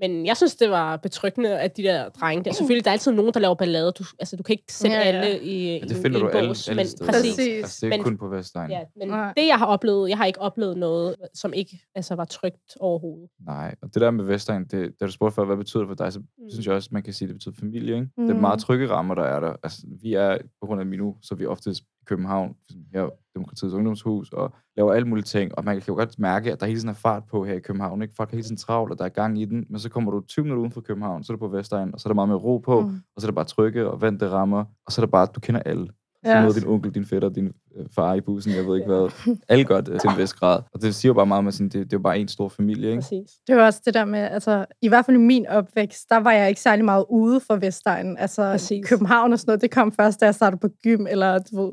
Men 0.00 0.26
jeg 0.26 0.36
synes, 0.36 0.56
det 0.56 0.70
var 0.70 0.96
betryggende, 0.96 1.58
at 1.60 1.76
de 1.76 1.82
der 1.82 2.08
drenge 2.08 2.44
der... 2.44 2.52
Selvfølgelig, 2.52 2.84
der 2.84 2.90
er 2.90 2.92
altid 2.92 3.12
nogen, 3.12 3.34
der 3.34 3.40
laver 3.40 3.54
ballade. 3.54 3.92
Du, 3.92 4.04
altså, 4.18 4.36
du 4.36 4.42
kan 4.42 4.52
ikke 4.52 4.72
sætte 4.72 4.96
Ja, 4.96 5.02
ja, 5.02 5.06
alle 5.22 5.40
i, 5.42 5.66
Ja, 5.66 5.74
det 5.84 5.96
en- 5.96 6.02
finder 6.02 6.18
i 6.18 6.20
du 6.22 6.28
en 6.28 6.36
alle, 6.36 6.48
bås. 6.48 6.68
alle 6.68 6.76
Men 6.82 6.86
præcis. 7.06 7.34
Præcis. 7.36 7.38
Altså, 7.62 7.86
det 7.86 7.92
er 7.92 7.96
Men- 7.96 8.04
kun 8.04 8.18
på 8.18 8.28
Vestegn. 8.28 8.70
Ja, 8.70 8.80
men 8.96 9.08
Nej. 9.08 9.32
det, 9.36 9.46
jeg 9.46 9.58
har 9.58 9.66
oplevet, 9.66 10.08
jeg 10.08 10.16
har 10.18 10.24
ikke 10.24 10.40
oplevet 10.40 10.76
noget, 10.76 11.14
som 11.34 11.52
ikke 11.52 11.78
altså, 11.94 12.14
var 12.14 12.24
trygt 12.24 12.76
overhovedet. 12.80 13.28
Nej, 13.46 13.74
og 13.82 13.94
det 13.94 14.00
der 14.02 14.10
med 14.10 14.24
Vestegn, 14.24 14.64
det, 14.64 15.00
da 15.00 15.06
du 15.06 15.12
spurgte 15.12 15.34
før, 15.34 15.44
hvad 15.44 15.56
betyder 15.56 15.82
det 15.82 15.88
for 15.88 16.04
dig, 16.04 16.12
så 16.12 16.18
Mm. 16.18 16.50
synes 16.50 16.66
jeg 16.66 16.74
også, 16.74 16.88
man 16.92 17.02
kan 17.02 17.12
sige, 17.12 17.26
at 17.26 17.28
det 17.28 17.34
betyder 17.36 17.54
familie. 17.60 17.94
Ikke? 17.94 18.08
Mm. 18.16 18.22
Det 18.24 18.30
er 18.30 18.34
Mm. 18.34 18.40
meget 18.40 18.60
trygge 18.60 18.88
rammer, 18.90 19.14
der 19.14 19.24
er 19.24 19.40
der. 19.40 19.52
Altså, 19.62 19.78
vi 20.02 20.14
er, 20.14 20.38
på 20.60 20.66
grund 20.66 20.80
af 20.80 20.86
Minu, 20.86 21.14
så 21.22 21.34
vi 21.34 21.46
oftest 21.46 21.82
København, 22.08 22.56
her 22.92 23.08
Demokratiets 23.34 23.74
Ungdomshus, 23.74 24.32
og 24.32 24.54
laver 24.76 24.92
alle 24.92 25.08
mulige 25.08 25.24
ting. 25.24 25.58
Og 25.58 25.64
man 25.64 25.74
kan 25.74 25.84
jo 25.88 25.94
godt 25.94 26.18
mærke, 26.18 26.52
at 26.52 26.60
der 26.60 26.66
hele 26.66 26.78
tiden 26.78 26.88
er 26.88 26.94
fart 26.94 27.22
på 27.30 27.44
her 27.44 27.54
i 27.54 27.60
København. 27.60 28.02
Ikke? 28.02 28.14
Folk 28.14 28.28
er 28.30 28.36
hele 28.36 28.44
tiden 28.44 28.56
travlt, 28.56 28.92
og 28.92 28.98
der 28.98 29.04
er 29.04 29.08
gang 29.08 29.40
i 29.40 29.44
den. 29.44 29.66
Men 29.70 29.78
så 29.78 29.88
kommer 29.88 30.10
du 30.10 30.20
20 30.20 30.42
minutter 30.42 30.60
uden 30.60 30.72
for 30.72 30.80
København, 30.80 31.24
så 31.24 31.32
er 31.32 31.36
du 31.36 31.38
på 31.38 31.56
Vestegn, 31.56 31.94
og 31.94 32.00
så 32.00 32.08
er 32.08 32.10
der 32.10 32.14
meget 32.14 32.28
mere 32.28 32.38
ro 32.38 32.58
på, 32.58 32.80
mm. 32.80 33.00
Og 33.16 33.22
så 33.22 33.26
er 33.26 33.30
der 33.30 33.34
bare 33.34 33.44
trygge 33.44 33.90
og 33.90 34.00
vand, 34.00 34.20
det 34.20 34.30
rammer. 34.30 34.64
Og 34.86 34.92
så 34.92 35.00
er 35.00 35.06
der 35.06 35.10
bare, 35.10 35.26
du 35.26 35.40
kender 35.40 35.60
alle. 35.60 35.88
Så 36.24 36.30
Ja. 36.30 36.40
møder 36.42 36.52
din 36.54 36.66
onkel, 36.66 36.94
din 36.94 37.06
fætter, 37.06 37.28
din 37.28 37.46
øh, 37.76 37.86
far 37.94 38.14
i 38.14 38.20
bussen, 38.20 38.52
jeg 38.54 38.66
ved 38.66 38.76
ikke 38.76 38.86
hvad. 38.86 39.34
Alle 39.48 39.64
godt 39.64 39.88
øh, 39.88 40.00
til 40.00 40.10
en 40.10 40.18
vis 40.18 40.32
grad. 40.32 40.62
Og 40.74 40.82
det 40.82 40.94
siger 40.94 41.10
jo 41.10 41.14
bare 41.14 41.26
meget 41.26 41.44
med, 41.44 41.52
sådan, 41.52 41.66
det, 41.68 41.72
det 41.74 41.80
er 41.82 41.86
jo 41.92 41.98
bare 42.02 42.18
en 42.18 42.28
stor 42.28 42.48
familie, 42.48 42.90
ikke? 42.90 43.00
Præcis. 43.02 43.30
Det 43.46 43.56
var 43.56 43.66
også 43.66 43.80
det 43.84 43.94
der 43.94 44.04
med, 44.04 44.18
altså, 44.20 44.64
i 44.82 44.88
hvert 44.88 45.04
fald 45.06 45.16
i 45.16 45.20
min 45.20 45.46
opvækst, 45.46 46.08
der 46.10 46.16
var 46.16 46.32
jeg 46.32 46.48
ikke 46.48 46.60
særlig 46.60 46.84
meget 46.84 47.04
ude 47.10 47.40
for 47.40 47.56
Vestegnen. 47.56 48.18
Altså, 48.18 48.42
Præcis. 48.42 48.88
København 48.88 49.32
og 49.32 49.38
sådan 49.38 49.50
noget, 49.50 49.62
det 49.62 49.70
kom 49.70 49.92
først, 49.92 50.20
da 50.20 50.24
jeg 50.24 50.34
startede 50.34 50.60
på 50.60 50.68
gym, 50.82 51.06
eller 51.10 51.38
du 51.38 51.62
ved, 51.64 51.72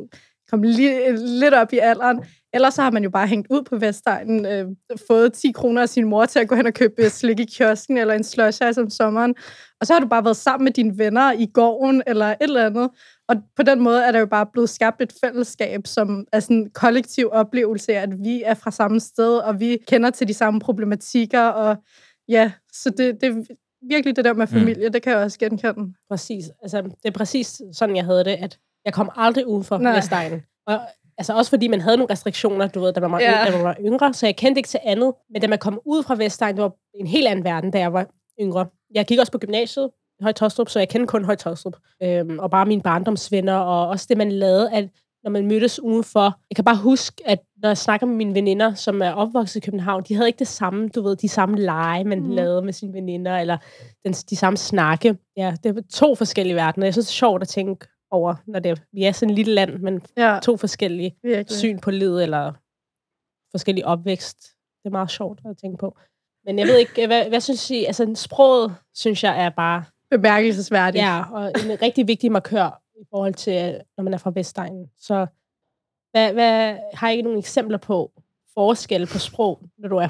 kom 0.51 0.63
li- 0.63 1.11
lidt 1.41 1.53
op 1.53 1.73
i 1.73 1.77
alderen. 1.77 2.23
Ellers 2.53 2.73
så 2.73 2.81
har 2.81 2.91
man 2.91 3.03
jo 3.03 3.09
bare 3.09 3.27
hængt 3.27 3.47
ud 3.49 3.63
på 3.63 3.77
Vestegnen, 3.77 4.45
øh, 4.45 4.65
fået 5.07 5.33
10 5.33 5.51
kroner 5.51 5.81
af 5.81 5.89
sin 5.89 6.05
mor 6.05 6.25
til 6.25 6.39
at 6.39 6.47
gå 6.47 6.55
hen 6.55 6.65
og 6.65 6.73
købe 6.73 7.09
slik 7.09 7.39
i 7.39 7.45
kiosken, 7.45 7.97
eller 7.97 8.13
en 8.13 8.23
slush 8.23 8.61
ice 8.69 8.81
om 8.81 8.89
sommeren. 8.89 9.35
Og 9.81 9.87
så 9.87 9.93
har 9.93 9.99
du 9.99 10.07
bare 10.07 10.23
været 10.23 10.37
sammen 10.37 10.63
med 10.63 10.71
dine 10.71 10.97
venner 10.97 11.31
i 11.31 11.45
gården, 11.53 12.03
eller 12.07 12.25
et 12.25 12.37
eller 12.39 12.65
andet. 12.65 12.89
Og 13.27 13.35
på 13.55 13.63
den 13.63 13.79
måde 13.79 14.03
er 14.03 14.11
der 14.11 14.19
jo 14.19 14.25
bare 14.25 14.45
blevet 14.53 14.69
skabt 14.69 15.01
et 15.01 15.13
fællesskab, 15.23 15.87
som 15.87 16.25
er 16.31 16.39
sådan 16.39 16.57
en 16.57 16.69
kollektiv 16.69 17.29
oplevelse 17.31 17.93
af, 17.93 18.01
at 18.01 18.09
vi 18.23 18.43
er 18.45 18.53
fra 18.53 18.71
samme 18.71 18.99
sted, 18.99 19.37
og 19.37 19.59
vi 19.59 19.77
kender 19.87 20.09
til 20.09 20.27
de 20.27 20.33
samme 20.33 20.59
problematikker, 20.59 21.41
og 21.41 21.77
ja, 22.27 22.51
så 22.73 22.89
det, 22.89 23.21
det 23.21 23.29
er 23.29 23.55
virkelig 23.89 24.15
det 24.15 24.25
der 24.25 24.33
med 24.33 24.47
familie, 24.47 24.87
mm. 24.87 24.93
det 24.93 25.01
kan 25.01 25.13
jeg 25.13 25.21
også 25.21 25.39
genkende. 25.39 25.93
Præcis. 26.09 26.45
Altså, 26.61 26.81
det 26.81 27.05
er 27.05 27.11
præcis 27.11 27.61
sådan, 27.73 27.95
jeg 27.95 28.05
havde 28.05 28.23
det, 28.23 28.37
at 28.41 28.59
jeg 28.85 28.93
kom 28.93 29.09
aldrig 29.15 29.47
ud 29.47 29.63
for 29.63 29.77
Nej. 29.77 29.95
Vestegnen. 29.95 30.43
Og 30.67 30.79
altså 31.17 31.33
også 31.33 31.49
fordi 31.49 31.67
man 31.67 31.81
havde 31.81 31.97
nogle 31.97 32.11
restriktioner, 32.13 32.67
du 32.67 32.79
ved, 32.79 32.93
da 32.93 32.99
man, 32.99 33.11
var, 33.11 33.19
Ja. 33.19 33.43
da 33.47 33.51
man 33.51 33.63
var 33.63 33.75
yngre, 33.79 34.13
så 34.13 34.25
jeg 34.25 34.35
kendte 34.35 34.59
ikke 34.59 34.67
til 34.69 34.79
andet. 34.83 35.13
Men 35.29 35.41
da 35.41 35.47
man 35.47 35.59
kom 35.59 35.79
ud 35.85 36.03
fra 36.03 36.15
Vestegnen, 36.15 36.55
det 36.55 36.63
var 36.63 36.71
en 36.99 37.07
helt 37.07 37.27
anden 37.27 37.45
verden, 37.45 37.71
da 37.71 37.79
jeg 37.79 37.93
var 37.93 38.07
yngre. 38.41 38.65
Jeg 38.93 39.05
gik 39.05 39.19
også 39.19 39.31
på 39.31 39.37
gymnasiet 39.37 39.89
i 40.19 40.23
Høje 40.23 40.33
Tostrup, 40.33 40.69
så 40.69 40.79
jeg 40.79 40.89
kendte 40.89 41.07
kun 41.07 41.25
Høje 41.25 41.35
Tostrup. 41.37 41.75
Øhm, 42.03 42.39
og 42.39 42.51
bare 42.51 42.65
mine 42.65 42.81
barndomsvenner, 42.81 43.55
og 43.55 43.87
også 43.89 44.05
det, 44.09 44.17
man 44.17 44.31
lavede, 44.31 44.71
at 44.71 44.89
når 45.23 45.31
man 45.31 45.47
mødtes 45.47 45.79
udenfor. 45.79 46.23
Jeg 46.49 46.55
kan 46.55 46.65
bare 46.65 46.77
huske, 46.77 47.21
at 47.25 47.39
når 47.61 47.69
jeg 47.69 47.77
snakker 47.77 48.07
med 48.07 48.15
mine 48.15 48.33
veninder, 48.35 48.73
som 48.73 49.01
er 49.01 49.11
opvokset 49.11 49.55
i 49.55 49.59
København, 49.59 50.03
de 50.07 50.15
havde 50.15 50.27
ikke 50.29 50.39
det 50.39 50.47
samme, 50.47 50.89
du 50.89 51.01
ved, 51.01 51.15
de 51.15 51.29
samme 51.29 51.57
lege, 51.57 52.03
man 52.03 52.19
Mm. 52.19 52.29
lavede 52.29 52.61
med 52.61 52.73
sine 52.73 52.93
veninder, 52.93 53.37
eller 53.37 53.57
den, 54.05 54.13
de 54.13 54.35
samme 54.35 54.57
snakke. 54.57 55.17
Ja, 55.37 55.55
det 55.63 55.77
er 55.77 55.81
to 55.93 56.15
forskellige 56.15 56.55
verdener. 56.55 56.85
Jeg 56.87 56.93
synes, 56.93 57.05
det 57.07 57.11
er 57.13 57.15
sjovt 57.15 57.41
at 57.41 57.47
tænke 57.47 57.87
over, 58.11 58.35
når 58.47 58.59
det, 58.59 58.81
vi 58.91 59.03
er 59.03 59.11
sådan 59.11 59.29
et 59.29 59.35
lille 59.35 59.53
land, 59.53 59.79
men 59.79 60.01
Ja, 60.17 60.39
to 60.43 60.57
forskellige 60.57 61.17
virkelig. 61.23 61.57
syn 61.57 61.79
på 61.79 61.91
livet, 61.91 62.23
eller 62.23 62.53
forskellig 63.51 63.85
opvækst. 63.85 64.41
Det 64.83 64.89
er 64.89 64.91
meget 64.91 65.11
sjovt 65.11 65.39
at 65.49 65.57
tænke 65.57 65.77
på. 65.77 65.97
Men 66.45 66.59
jeg 66.59 66.67
ved 66.67 66.77
ikke, 66.77 67.07
hvad, 67.07 67.29
hvad 67.29 67.41
synes 67.41 67.71
I? 67.71 67.85
Altså, 67.85 68.11
sproget, 68.15 68.75
synes 68.93 69.23
jeg, 69.23 69.45
er 69.45 69.49
bare 69.49 69.83
Bemærkelsesværdigt. 70.09 71.01
ja, 71.03 71.23
og 71.31 71.47
en 71.47 71.81
rigtig 71.81 72.07
vigtig 72.07 72.31
markør 72.31 72.81
i 73.01 73.03
forhold 73.09 73.33
til, 73.33 73.81
når 73.97 74.03
man 74.03 74.13
er 74.13 74.17
fra 74.17 74.31
Vestegnen. 74.35 74.89
Så 74.99 75.25
hvad, 76.11 76.33
hvad, 76.33 76.77
har 76.93 77.09
I 77.09 77.11
ikke 77.11 77.23
nogle 77.23 77.39
eksempler 77.39 77.77
på 77.77 78.11
forskelle 78.53 79.07
på 79.07 79.19
sprog, 79.19 79.61
når 79.77 79.89
du 79.89 79.97
er 79.97 80.07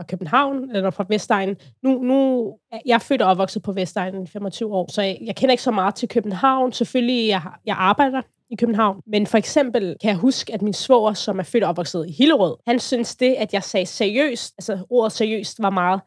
fra 0.00 0.04
København 0.08 0.70
eller 0.70 0.90
fra 0.90 1.04
Vestegnen? 1.08 1.56
Nu, 1.82 2.02
nu 2.02 2.52
jeg 2.86 2.94
er 2.94 2.98
født 2.98 3.22
og 3.22 3.30
opvokset 3.30 3.62
på 3.62 3.72
Vestegnen 3.72 4.22
i 4.22 4.26
25 4.26 4.74
år, 4.74 4.92
så 4.92 5.02
jeg, 5.02 5.18
jeg 5.26 5.36
kender 5.36 5.52
ikke 5.52 5.62
så 5.62 5.70
meget 5.70 5.94
til 5.94 6.08
København. 6.08 6.72
Selvfølgelig, 6.72 7.28
jeg, 7.28 7.42
jeg 7.66 7.76
arbejder 7.78 8.22
i 8.50 8.56
København. 8.56 9.00
Men 9.06 9.26
for 9.26 9.38
eksempel 9.38 9.96
kan 10.00 10.10
jeg 10.10 10.16
huske, 10.16 10.54
at 10.54 10.62
min 10.62 10.72
svoger, 10.72 11.12
som 11.12 11.38
er 11.38 11.42
født 11.42 11.64
og 11.64 11.70
opvokset 11.70 12.06
i 12.08 12.12
Hillerød, 12.12 12.56
han 12.66 12.78
synes 12.78 13.16
det, 13.16 13.34
at 13.34 13.52
jeg 13.52 13.62
sagde 13.62 13.86
seriøst, 13.86 14.54
altså 14.58 14.86
ordet 14.90 15.12
seriøst 15.12 15.62
var 15.62 15.70
meget 15.70 16.00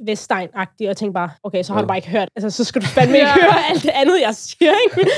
Vestegn-agtig, 0.00 0.84
og 0.84 0.86
jeg 0.86 0.96
tænkte 0.96 1.14
bare, 1.14 1.30
okay, 1.42 1.62
så 1.62 1.72
har 1.72 1.80
du 1.80 1.86
bare 1.86 1.98
ikke 1.98 2.10
hørt, 2.10 2.28
altså 2.36 2.50
så 2.50 2.64
skal 2.64 2.82
du 2.82 2.86
fandme 2.86 3.16
ikke 3.16 3.30
høre 3.30 3.70
alt 3.70 3.82
det 3.82 3.90
andet, 3.94 4.20
jeg 4.20 4.34
siger, 4.34 4.72
ikke? 4.86 5.10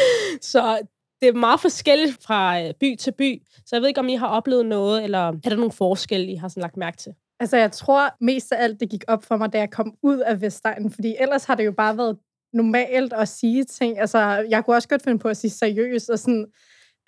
Så 0.52 0.78
det 1.20 1.28
er 1.28 1.32
meget 1.32 1.60
forskelligt 1.60 2.22
fra 2.22 2.62
øh, 2.62 2.74
by 2.80 2.96
til 2.96 3.12
by, 3.12 3.42
så 3.66 3.76
jeg 3.76 3.80
ved 3.80 3.88
ikke, 3.88 4.00
om 4.00 4.08
I 4.08 4.14
har 4.14 4.26
oplevet 4.26 4.66
noget, 4.66 5.04
eller 5.04 5.28
er 5.28 5.48
der 5.48 5.56
nogle 5.56 5.72
forskelle, 5.72 6.32
I 6.32 6.34
har 6.34 6.48
sådan 6.48 6.60
lagt 6.60 6.76
mærke 6.76 6.96
til? 6.96 7.12
Altså, 7.40 7.56
jeg 7.56 7.72
tror 7.72 8.10
mest 8.20 8.52
af 8.52 8.62
alt, 8.62 8.80
det 8.80 8.90
gik 8.90 9.04
op 9.08 9.24
for 9.24 9.36
mig, 9.36 9.52
da 9.52 9.58
jeg 9.58 9.70
kom 9.70 9.94
ud 10.02 10.18
af 10.18 10.40
Vestegnen, 10.40 10.90
fordi 10.90 11.16
ellers 11.20 11.44
har 11.44 11.54
det 11.54 11.64
jo 11.64 11.72
bare 11.72 11.96
været 11.98 12.18
normalt 12.52 13.12
at 13.12 13.28
sige 13.28 13.64
ting. 13.64 13.98
Altså, 13.98 14.18
jeg 14.50 14.64
kunne 14.64 14.76
også 14.76 14.88
godt 14.88 15.02
finde 15.02 15.18
på 15.18 15.28
at 15.28 15.36
sige 15.36 15.50
seriøst 15.50 16.10
og 16.10 16.18
sådan... 16.18 16.46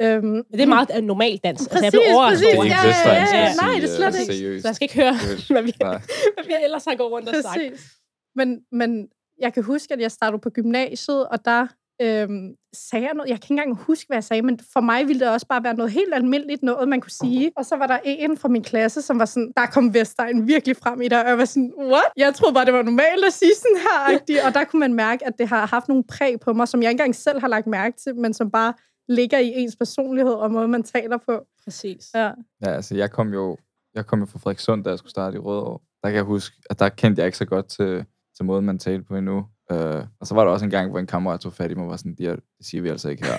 Øhm, 0.02 0.26
Men 0.26 0.45
det 0.52 0.61
er 0.61 0.66
meget 0.66 0.90
uh, 0.99 1.04
normalt 1.04 1.45
dans. 1.45 1.69
Præcis, 1.69 1.85
altså, 1.85 2.00
jeg 2.00 2.26
præcis. 2.28 2.47
Det 2.47 2.59
er 2.59 2.62
ikke 2.62 2.76
ja, 2.76 2.87
ja, 2.87 3.37
ja, 3.37 3.45
ja. 3.45 3.54
Nej, 3.54 3.75
det 3.75 3.85
er 3.85 3.97
slet 3.97 4.21
ikke. 4.21 4.33
Seriøst. 4.33 4.62
Så 4.62 4.69
jeg 4.69 4.75
skal 4.75 4.85
ikke 4.85 4.95
høre, 4.95 5.14
hvad 5.54 5.62
vi, 5.62 5.73
hvad 5.78 6.47
vi 6.47 6.54
ellers 6.64 6.85
har 6.85 6.95
gået 6.95 7.12
rundt 7.12 7.28
og 7.28 7.35
sagt. 7.43 7.62
Men, 8.37 8.61
men 8.73 9.09
jeg 9.40 9.52
kan 9.52 9.62
huske, 9.62 9.95
at 9.95 10.00
jeg 10.00 10.11
startede 10.11 10.40
på 10.40 10.50
gymnasiet, 10.50 11.28
og 11.28 11.45
der 11.45 11.66
øhm, 12.03 12.55
sagde 12.73 13.07
jeg 13.07 13.15
noget. 13.15 13.31
Jeg 13.31 13.41
kan 13.41 13.45
ikke 13.45 13.63
engang 13.63 13.77
huske, 13.77 14.07
hvad 14.09 14.17
jeg 14.17 14.25
sagde, 14.25 14.43
men 14.43 14.59
for 14.73 14.81
mig 14.81 15.09
ville 15.09 15.21
det 15.21 15.29
også 15.29 15.47
bare 15.47 15.65
være 15.65 15.75
noget 15.75 15.93
helt 15.93 16.15
almindeligt 16.15 16.63
noget, 16.63 16.89
man 16.89 17.01
kunne 17.01 17.11
sige. 17.11 17.53
Og 17.57 17.65
så 17.65 17.77
var 17.77 17.87
der 17.87 17.99
en 18.05 18.37
fra 18.37 18.49
min 18.49 18.63
klasse, 18.63 19.03
som 19.03 19.19
var 19.19 19.25
sådan, 19.25 19.53
der 19.57 19.67
kom 19.67 19.95
Vestegn 19.95 20.47
virkelig 20.47 20.77
frem 20.77 21.03
i 21.03 21.09
dig, 21.09 21.23
og 21.23 21.29
jeg 21.29 21.39
var 21.39 21.45
sådan, 21.45 21.73
what? 21.79 22.05
Jeg 22.17 22.35
troede 22.35 22.55
bare, 22.55 22.65
det 22.65 22.75
var 22.75 22.83
normalt 22.83 23.25
at 23.27 23.33
sige 23.33 23.55
sådan 23.55 23.77
her, 23.77 24.47
og 24.47 24.55
der 24.55 24.65
kunne 24.65 24.81
man 24.81 24.95
mærke, 24.95 25.27
at 25.27 25.33
det 25.39 25.49
har 25.49 25.67
haft 25.67 25.89
nogle 25.89 26.05
præg 26.05 26.41
på 26.41 26.53
mig, 26.53 26.69
som 26.69 26.83
jeg 26.83 26.91
ikke 26.91 27.01
engang 27.01 27.15
selv 27.15 27.41
har 27.41 27.49
lagt 27.49 27.67
mærke 27.67 27.97
til, 27.97 28.17
men 28.17 28.35
som 28.35 28.51
bare 28.51 28.75
ligger 29.09 29.39
i 29.39 29.53
ens 29.57 29.77
personlighed 29.77 30.33
og 30.33 30.51
måde, 30.51 30.69
man 30.69 30.83
taler 30.83 31.17
på. 31.17 31.47
Præcis. 31.65 32.11
Ja, 32.15 32.31
ja 32.65 32.71
altså 32.71 32.97
jeg 32.97 33.11
kom 33.11 33.33
jo 33.33 33.57
jeg 33.95 34.07
kom 34.07 34.21
jo 34.21 34.27
fra 34.27 34.39
Frederikssund, 34.39 34.85
da 34.85 34.91
jeg 34.91 34.99
skulle 34.99 35.11
starte 35.11 35.37
i 35.37 35.39
Rødovre. 35.39 35.79
Der 36.03 36.09
kan 36.09 36.17
jeg 36.17 36.25
huske, 36.25 36.57
at 36.71 36.79
der 36.79 36.89
kendte 36.89 37.21
jeg 37.21 37.27
ikke 37.27 37.39
så 37.39 37.45
godt 37.45 37.67
til, 37.67 38.05
til 38.37 38.45
måden, 38.45 38.65
man 38.65 38.79
talte 38.79 39.05
på 39.05 39.17
endnu. 39.17 39.47
Uh, 39.73 40.02
og 40.21 40.26
så 40.26 40.35
var 40.35 40.44
der 40.44 40.52
også 40.52 40.64
en 40.64 40.71
gang, 40.71 40.90
hvor 40.90 40.99
en 40.99 41.06
kammerat 41.06 41.40
tog 41.40 41.52
fat 41.52 41.71
i 41.71 41.75
mig 41.75 41.85
og 41.85 41.90
var 41.90 41.97
sådan, 41.97 42.14
det, 42.14 42.40
siger 42.61 42.83
vi 42.83 42.88
altså 42.88 43.09
ikke 43.09 43.26
her. 43.26 43.37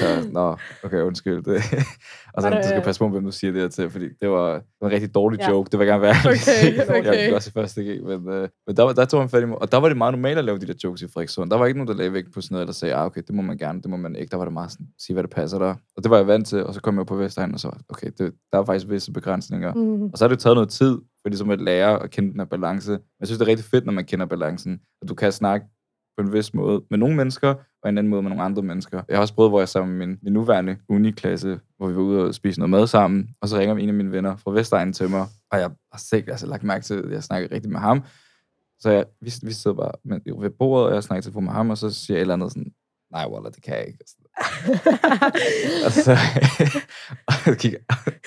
så, 0.00 0.28
nå, 0.32 0.56
okay, 0.84 1.00
undskyld. 1.00 1.42
Det. 1.42 1.62
og 2.34 2.42
så, 2.42 2.50
du 2.50 2.68
skal 2.68 2.82
passe 2.82 2.98
på, 2.98 3.08
hvem 3.08 3.24
du 3.24 3.32
siger 3.32 3.52
det 3.52 3.60
her 3.60 3.68
til, 3.68 3.90
fordi 3.90 4.08
det 4.20 4.30
var, 4.30 4.62
var 4.80 4.88
en 4.88 4.92
rigtig 4.92 5.14
dårlig 5.14 5.40
ja. 5.40 5.50
joke. 5.50 5.70
Det 5.72 5.78
jeg 5.78 5.86
gerne 5.86 6.02
være. 6.02 6.14
Okay, 6.24 6.98
okay. 6.98 7.26
Jeg 7.26 7.34
også 7.34 7.50
i 7.50 7.52
første 7.52 7.82
G, 7.82 8.02
men, 8.02 8.16
uh, 8.16 8.48
men 8.66 8.76
der, 8.76 8.92
der 8.92 9.04
tog 9.04 9.20
han 9.20 9.28
fat 9.28 9.42
i 9.42 9.46
mig. 9.46 9.58
Og 9.58 9.72
der 9.72 9.78
var 9.78 9.88
det 9.88 9.96
meget 9.96 10.14
normalt 10.14 10.38
at 10.38 10.44
lave 10.44 10.58
de 10.58 10.66
der 10.66 10.74
jokes 10.84 11.02
i 11.02 11.08
Frederikssund. 11.08 11.50
Der 11.50 11.56
var 11.56 11.66
ikke 11.66 11.78
nogen, 11.78 11.88
der 11.88 11.94
lagde 11.94 12.12
vægt 12.12 12.32
på 12.34 12.40
sådan 12.40 12.54
noget, 12.54 12.68
der 12.68 12.74
sagde, 12.74 12.94
ah, 12.94 13.06
okay, 13.06 13.22
det 13.26 13.34
må 13.34 13.42
man 13.42 13.58
gerne, 13.58 13.82
det 13.82 13.90
må 13.90 13.96
man 13.96 14.16
ikke. 14.16 14.30
Der 14.30 14.36
var 14.36 14.44
det 14.44 14.52
meget 14.52 14.72
sådan, 14.72 14.86
sige, 14.98 15.14
hvad 15.14 15.22
det 15.22 15.30
passer 15.30 15.58
der. 15.58 15.74
Og 15.96 16.02
det 16.02 16.10
var 16.10 16.16
jeg 16.16 16.26
vant 16.26 16.46
til, 16.46 16.64
og 16.64 16.74
så 16.74 16.80
kom 16.80 16.98
jeg 16.98 17.06
på 17.06 17.16
Vestegn, 17.16 17.54
og 17.54 17.60
så, 17.60 17.70
okay, 17.88 18.10
det, 18.18 18.32
der 18.52 18.58
er 18.58 18.64
faktisk 18.64 18.90
visse 18.90 19.12
begrænsninger. 19.12 19.74
Mm. 19.74 20.04
Og 20.04 20.18
så 20.18 20.24
har 20.24 20.28
det 20.28 20.38
taget 20.38 20.56
noget 20.56 20.68
tid, 20.68 20.98
for 21.26 21.30
ligesom 21.30 21.50
at 21.50 21.60
lære 21.60 22.02
at 22.02 22.10
kende 22.10 22.30
den 22.30 22.40
her 22.40 22.44
balance. 22.44 22.90
Jeg 23.20 23.28
synes, 23.28 23.38
det 23.38 23.44
er 23.46 23.50
rigtig 23.50 23.66
fedt, 23.66 23.86
når 23.86 23.92
man 23.92 24.04
kender 24.04 24.26
balancen, 24.26 24.80
at 25.02 25.08
du 25.08 25.14
kan 25.14 25.32
snakke 25.32 25.66
på 26.16 26.22
en 26.22 26.32
vis 26.32 26.54
måde 26.54 26.82
med 26.90 26.98
nogle 26.98 27.16
mennesker, 27.16 27.54
og 27.82 27.88
en 27.88 27.98
anden 27.98 28.10
måde 28.10 28.22
med 28.22 28.30
nogle 28.30 28.44
andre 28.44 28.62
mennesker. 28.62 29.02
Jeg 29.08 29.16
har 29.16 29.20
også 29.20 29.34
prøvet, 29.34 29.50
hvor 29.50 29.60
jeg 29.60 29.68
sammen 29.68 29.98
med 29.98 30.06
min, 30.06 30.18
min 30.22 30.32
nuværende 30.32 30.76
uniklasse, 30.88 31.60
hvor 31.76 31.88
vi 31.88 31.94
var 31.94 32.00
ude 32.00 32.24
og 32.24 32.34
spise 32.34 32.60
noget 32.60 32.70
mad 32.70 32.86
sammen, 32.86 33.28
og 33.40 33.48
så 33.48 33.58
ringer 33.58 33.76
en 33.76 33.88
af 33.88 33.94
mine 33.94 34.12
venner 34.12 34.36
fra 34.36 34.50
Vestegnen 34.50 34.92
til 34.92 35.10
mig, 35.10 35.26
og 35.50 35.58
jeg 35.58 35.70
har 35.92 35.98
sikkert 35.98 36.32
altså, 36.32 36.46
lagt 36.46 36.62
mærke 36.62 36.84
til, 36.84 36.94
at 36.94 37.12
jeg 37.12 37.22
snakker 37.22 37.52
rigtig 37.52 37.72
med 37.72 37.80
ham. 37.80 38.04
Så 38.78 38.90
jeg, 38.90 39.04
vi, 39.20 39.32
vi 39.42 39.52
sidder 39.52 39.76
bare 39.76 39.92
med, 40.04 40.40
ved 40.40 40.50
bordet, 40.50 40.88
og 40.88 40.94
jeg 40.94 41.02
snakker 41.02 41.22
til 41.22 41.42
med 41.42 41.52
ham, 41.52 41.70
og 41.70 41.78
så 41.78 41.90
siger 41.90 42.16
jeg 42.16 42.20
et 42.20 42.22
eller 42.22 42.34
andet 42.34 42.52
sådan, 42.52 42.72
nej, 43.10 43.26
Waller, 43.26 43.50
det 43.50 43.62
kan 43.62 43.74
jeg 43.74 43.86
ikke. 43.86 43.98
og 45.86 45.92
så 45.92 46.16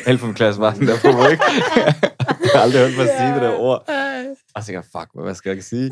alle 0.06 0.20
fra 0.20 0.26
min 0.28 0.36
klasse 0.36 0.62
var 0.62 0.74
sådan 0.74 0.88
der 0.88 1.00
på 1.02 1.30
ikke? 1.32 1.44
jeg 2.44 2.56
har 2.56 2.62
aldrig 2.62 2.82
hørt 2.82 2.98
mig 2.98 3.08
sige 3.18 3.34
det 3.34 3.42
der 3.42 3.58
ord. 3.58 3.90
Og 4.56 4.64
så 4.64 4.72
jeg, 4.72 4.84
fuck, 4.84 5.10
hvad 5.14 5.36
skal 5.36 5.54
jeg 5.56 5.64
sige? 5.64 5.92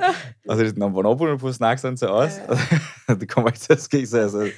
Og 0.50 0.56
så 0.56 0.60
er 0.60 0.64
det 0.64 0.70
sådan, 0.70 0.92
hvornår 0.92 1.16
burde 1.16 1.32
du 1.32 1.38
på 1.38 1.48
at 1.48 1.56
snakke 1.56 1.82
sådan 1.82 1.98
til 1.98 2.08
os? 2.08 2.34
det 3.22 3.30
kommer 3.30 3.50
ikke 3.50 3.60
til 3.60 3.74
at 3.74 3.82
ske, 3.82 4.08
så 4.08 4.20
jeg 4.20 4.30
så, 4.30 4.52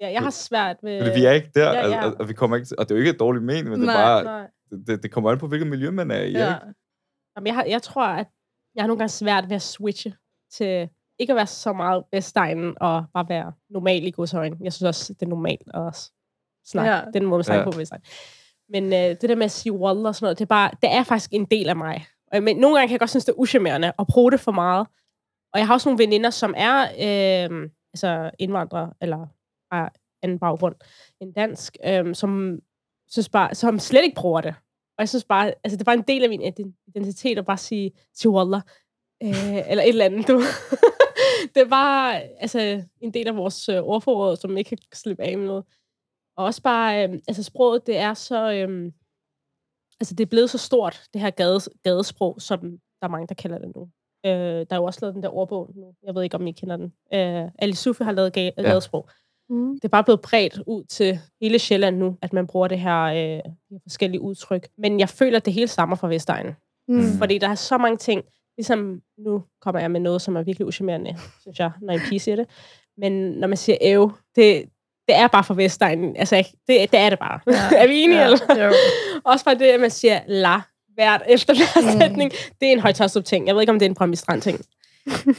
Ja, 0.00 0.12
jeg 0.12 0.22
har 0.22 0.30
svært 0.30 0.76
med... 0.82 1.00
Fordi 1.00 1.20
vi 1.20 1.24
er 1.24 1.32
ikke 1.32 1.50
der, 1.54 1.72
ja, 1.72 1.88
ja. 1.88 2.04
Og, 2.04 2.16
og, 2.20 2.28
vi 2.28 2.34
kommer 2.34 2.56
ikke 2.56 2.66
til, 2.66 2.76
og 2.78 2.84
det 2.88 2.90
er 2.90 2.94
jo 2.96 3.00
ikke 3.00 3.10
et 3.10 3.20
dårligt 3.20 3.44
men, 3.44 3.68
men 3.68 3.80
nej, 3.80 3.94
det 3.94 4.00
er 4.00 4.04
bare, 4.04 4.24
nej. 4.24 4.46
Det, 4.86 5.02
det, 5.02 5.10
kommer 5.10 5.30
an 5.30 5.38
på, 5.38 5.48
hvilket 5.48 5.68
miljø 5.68 5.90
man 5.90 6.10
er 6.10 6.22
i, 6.22 6.32
ja. 6.32 6.54
ikke? 6.54 6.66
Jamen, 7.36 7.46
jeg, 7.46 7.54
har, 7.54 7.64
jeg 7.64 7.82
tror, 7.82 8.06
at 8.06 8.26
jeg 8.74 8.82
har 8.82 8.86
nogle 8.86 8.98
gange 8.98 9.08
svært 9.08 9.48
ved 9.48 9.56
at 9.56 9.62
switche 9.62 10.14
til 10.52 10.88
ikke 11.18 11.32
at 11.32 11.36
være 11.36 11.46
så 11.46 11.72
meget 11.72 12.04
Vestegnen 12.12 12.74
og 12.80 13.04
bare 13.14 13.28
være 13.28 13.52
normal 13.70 14.06
i 14.06 14.10
godsøjne. 14.10 14.56
Jeg 14.60 14.72
synes 14.72 14.88
også, 14.88 15.12
det 15.12 15.22
er 15.22 15.30
normalt 15.30 15.68
at 15.74 15.80
også 15.80 16.10
snakke. 16.64 16.92
Ja. 16.92 17.02
Den 17.14 17.26
måde, 17.26 17.38
man 17.38 17.44
snakker 17.44 17.64
ja. 17.64 17.70
på 17.70 17.78
Vestegnen. 17.78 18.04
Men 18.68 18.84
øh, 18.84 19.16
det 19.20 19.22
der 19.22 19.34
med 19.34 19.44
at 19.44 19.50
sige 19.50 19.72
wall 19.72 20.06
og 20.06 20.14
sådan 20.14 20.24
noget, 20.24 20.38
det 20.38 20.44
er, 20.44 20.48
bare, 20.48 20.70
det 20.82 20.92
er 20.92 21.02
faktisk 21.02 21.32
en 21.32 21.44
del 21.44 21.68
af 21.68 21.76
mig. 21.76 22.06
Men 22.32 22.56
nogle 22.56 22.76
gange 22.76 22.88
kan 22.88 22.92
jeg 22.92 23.00
godt 23.00 23.10
synes, 23.10 23.24
det 23.24 23.32
er 23.32 23.38
uschammerende 23.38 23.92
at 23.98 24.06
bruge 24.06 24.32
det 24.32 24.40
for 24.40 24.52
meget. 24.52 24.86
Og 25.52 25.58
jeg 25.58 25.66
har 25.66 25.74
også 25.74 25.88
nogle 25.88 26.04
veninder, 26.04 26.30
som 26.30 26.54
er 26.56 26.82
øh, 26.82 27.70
altså 27.94 28.30
indvandrere, 28.38 28.92
eller 29.00 29.26
har 29.72 29.92
anden 30.22 30.38
baggrund 30.38 30.74
end 31.20 31.34
dansk, 31.34 31.76
øh, 31.84 32.14
som, 32.14 32.58
synes 33.08 33.28
bare, 33.28 33.54
som 33.54 33.78
slet 33.78 34.04
ikke 34.04 34.16
bruger 34.16 34.40
det. 34.40 34.54
Og 34.98 35.02
jeg 35.02 35.08
synes 35.08 35.24
bare, 35.24 35.46
altså 35.64 35.76
det 35.76 35.80
er 35.80 35.84
bare 35.84 35.94
en 35.94 36.04
del 36.08 36.22
af 36.22 36.28
min 36.28 36.72
identitet 36.86 37.38
at 37.38 37.46
bare 37.46 37.56
sige, 37.56 37.92
sige 38.14 38.30
wallah, 38.30 38.62
øh, 39.22 39.70
eller 39.70 39.82
et 39.84 39.88
eller 39.88 40.04
andet, 40.04 40.28
du. 40.28 40.40
Det 41.54 41.62
er 41.62 41.68
bare 41.68 42.20
altså, 42.22 42.82
en 43.00 43.14
del 43.14 43.28
af 43.28 43.36
vores 43.36 43.68
øh, 43.68 43.82
ordforråd, 43.82 44.36
som 44.36 44.56
ikke 44.56 44.68
kan 44.70 44.78
slippe 44.94 45.22
af 45.22 45.38
med 45.38 45.46
noget. 45.46 45.64
Og 46.36 46.44
også 46.44 46.62
bare, 46.62 47.08
øh, 47.08 47.18
altså 47.28 47.42
sproget, 47.42 47.86
det 47.86 47.96
er 47.96 48.14
så, 48.14 48.52
øh, 48.52 48.92
altså 50.00 50.14
det 50.14 50.24
er 50.24 50.28
blevet 50.30 50.50
så 50.50 50.58
stort, 50.58 51.02
det 51.12 51.20
her 51.20 51.30
gades, 51.30 51.68
gadesprog, 51.84 52.36
som 52.40 52.60
der 53.00 53.06
er 53.06 53.08
mange, 53.08 53.26
der 53.26 53.34
kalder 53.34 53.58
det 53.58 53.72
nu. 53.76 53.88
Øh, 54.26 54.32
der 54.32 54.66
er 54.70 54.76
jo 54.76 54.84
også 54.84 54.98
lavet 55.02 55.14
den 55.14 55.22
der 55.22 55.34
ordbog 55.34 55.70
nu. 55.74 55.94
Jeg 56.02 56.14
ved 56.14 56.22
ikke, 56.22 56.36
om 56.36 56.46
I 56.46 56.52
kender 56.52 56.76
den. 56.76 56.92
Øh, 57.14 57.50
Ali 57.58 57.74
Sufi 57.74 58.04
har 58.04 58.12
lavet 58.12 58.36
ga- 58.36 58.40
ja. 58.40 58.62
gadesprog. 58.62 59.08
Mm. 59.48 59.74
Det 59.74 59.84
er 59.84 59.88
bare 59.88 60.04
blevet 60.04 60.20
bredt 60.20 60.58
ud 60.66 60.84
til 60.84 61.18
hele 61.40 61.58
Sjælland 61.58 61.96
nu, 61.96 62.18
at 62.22 62.32
man 62.32 62.46
bruger 62.46 62.68
det 62.68 62.80
her 62.80 63.02
øh, 63.02 63.40
forskellige 63.82 64.20
udtryk. 64.20 64.68
Men 64.78 65.00
jeg 65.00 65.08
føler, 65.08 65.36
at 65.36 65.44
det 65.44 65.52
hele 65.52 65.68
stammer 65.68 65.96
fra 65.96 66.08
Vestegnen. 66.08 66.54
Mm. 66.88 67.18
Fordi 67.18 67.38
der 67.38 67.48
er 67.48 67.54
så 67.54 67.78
mange 67.78 67.96
ting, 67.96 68.22
ligesom 68.58 69.00
nu 69.18 69.42
kommer 69.60 69.80
jeg 69.80 69.90
med 69.90 70.00
noget, 70.00 70.22
som 70.22 70.36
er 70.36 70.42
virkelig 70.42 70.66
uschammerende, 70.66 71.16
synes 71.40 71.58
jeg, 71.58 71.70
når 71.82 71.92
en 71.92 72.00
pige 72.08 72.20
siger 72.20 72.36
det. 72.36 72.46
Men 72.98 73.12
når 73.12 73.48
man 73.48 73.56
siger 73.56 73.78
æv, 73.80 74.12
det, 74.36 74.64
det 75.08 75.16
er 75.16 75.26
bare 75.26 75.44
for 75.44 75.54
Vestegnen. 75.54 76.16
Altså, 76.16 76.36
det, 76.36 76.92
det 76.92 77.00
er 77.00 77.10
det 77.10 77.18
bare. 77.18 77.40
Ja. 77.46 77.76
er 77.82 77.86
vi 77.86 78.00
enige? 78.00 78.20
Ja, 78.20 78.26
eller? 78.26 78.72
Også 79.24 79.44
bare 79.44 79.54
det, 79.54 79.64
at 79.64 79.80
man 79.80 79.90
siger 79.90 80.20
la 80.26 80.60
hvert 80.94 81.22
efter 81.28 81.54
hver 81.54 81.92
mm. 81.92 82.00
sætning. 82.00 82.32
Det 82.60 82.68
er 82.68 82.72
en 82.72 82.80
højtostup 82.80 83.24
ting. 83.24 83.46
Jeg 83.46 83.54
ved 83.54 83.62
ikke, 83.62 83.72
om 83.72 83.78
det 83.78 83.86
er 83.86 83.90
en 83.90 83.94
Brøndby 83.94 84.40
ting. 84.40 84.60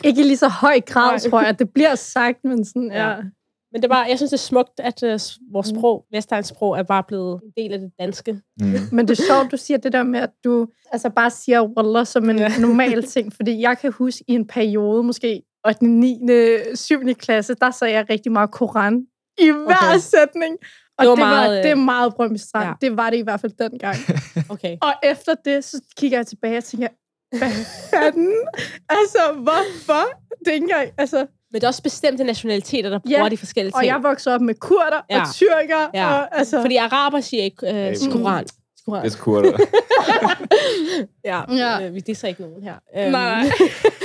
ikke 0.03 0.23
lige 0.23 0.37
så 0.37 0.47
høj 0.47 0.81
grad, 0.81 1.29
tror 1.29 1.41
jeg. 1.41 1.59
Det 1.59 1.73
bliver 1.73 1.95
sagt, 1.95 2.43
men 2.43 2.65
sådan, 2.65 2.91
ja. 2.91 3.09
ja. 3.09 3.15
Men 3.71 3.81
det 3.81 3.89
var, 3.89 4.05
jeg 4.05 4.17
synes, 4.17 4.29
det 4.29 4.37
er 4.37 4.41
smukt, 4.41 4.79
at 4.79 5.03
uh, 5.03 5.09
vores 5.53 5.71
mm. 5.71 5.79
sprog, 5.79 6.05
Vestegns 6.11 6.47
sprog, 6.47 6.77
er 6.77 6.83
bare 6.83 7.03
blevet 7.07 7.41
en 7.43 7.51
del 7.57 7.73
af 7.73 7.79
det 7.79 7.91
danske. 7.99 8.33
Mm. 8.59 8.75
Men 8.91 9.07
det 9.07 9.19
er 9.19 9.23
sjovt, 9.23 9.51
du 9.51 9.57
siger 9.57 9.77
det 9.77 9.93
der 9.93 10.03
med, 10.03 10.19
at 10.19 10.29
du 10.43 10.67
altså 10.91 11.09
bare 11.09 11.29
siger 11.29 11.63
wallah 11.63 12.05
som 12.05 12.29
en 12.29 12.39
ja. 12.39 12.57
normal 12.67 13.03
ting. 13.03 13.33
Fordi 13.33 13.61
jeg 13.61 13.77
kan 13.77 13.91
huske 13.91 14.23
i 14.27 14.33
en 14.33 14.47
periode, 14.47 15.03
måske 15.03 15.41
8., 15.67 15.85
9., 15.85 16.19
7. 16.75 17.13
klasse, 17.13 17.55
der 17.61 17.71
sagde 17.71 17.93
jeg 17.93 18.09
rigtig 18.09 18.31
meget 18.31 18.51
Koran 18.51 19.05
i 19.37 19.49
hver 19.51 19.89
okay. 19.89 19.99
sætning. 20.15 20.57
Og 20.97 21.03
det, 21.03 21.09
var 21.09 21.15
det, 21.15 21.19
meget, 21.19 21.55
var, 21.55 21.61
det 21.61 21.71
er 21.71 21.75
meget 21.75 22.15
Brøndby 22.15 22.37
Strand. 22.37 22.67
Ja. 22.67 22.73
Det 22.81 22.97
var 22.97 23.09
det 23.09 23.17
i 23.17 23.21
hvert 23.21 23.41
fald 23.41 23.51
dengang. 23.51 23.97
okay. 24.53 24.77
Og 24.81 24.93
efter 25.03 25.35
det, 25.45 25.63
så 25.63 25.81
kigger 25.97 26.17
jeg 26.17 26.27
tilbage 26.27 26.57
og 26.57 26.63
tænker, 26.63 26.87
hvad 27.37 27.51
fanden? 27.91 28.33
altså, 28.89 29.19
hvorfor? 29.33 30.03
Det 30.39 30.47
er 30.47 30.51
ikke 30.51 30.63
engang, 30.63 30.89
altså... 30.97 31.27
Men 31.51 31.61
det 31.61 31.63
er 31.63 31.67
også 31.67 31.83
bestemte 31.83 32.23
nationaliteter, 32.23 32.89
der 32.89 32.99
bruger 32.99 33.23
ja, 33.23 33.29
de 33.29 33.37
forskellige 33.37 33.71
ting. 33.71 33.77
og 33.77 33.85
jeg 33.85 34.03
voksede 34.03 34.35
op 34.35 34.41
med 34.41 34.55
kurder 34.55 35.01
ja. 35.09 35.21
og 35.21 35.27
tyrker. 35.33 35.89
Ja. 35.93 36.13
Og, 36.13 36.37
altså... 36.37 36.61
Fordi 36.61 36.75
araber 36.75 37.19
siger 37.19 37.43
ikke 37.43 37.67
øh, 37.67 37.95
koran. 38.11 38.45
Det 38.87 39.13
er 39.13 39.17
kurder. 39.19 39.57
ja, 41.31 41.55
ja. 41.55 41.87
Øh, 41.87 41.95
vi 41.95 41.99
disser 41.99 42.27
ikke 42.27 42.41
nogen 42.41 42.63
her. 42.63 42.75
Um, 43.05 43.11
Nej. 43.11 43.43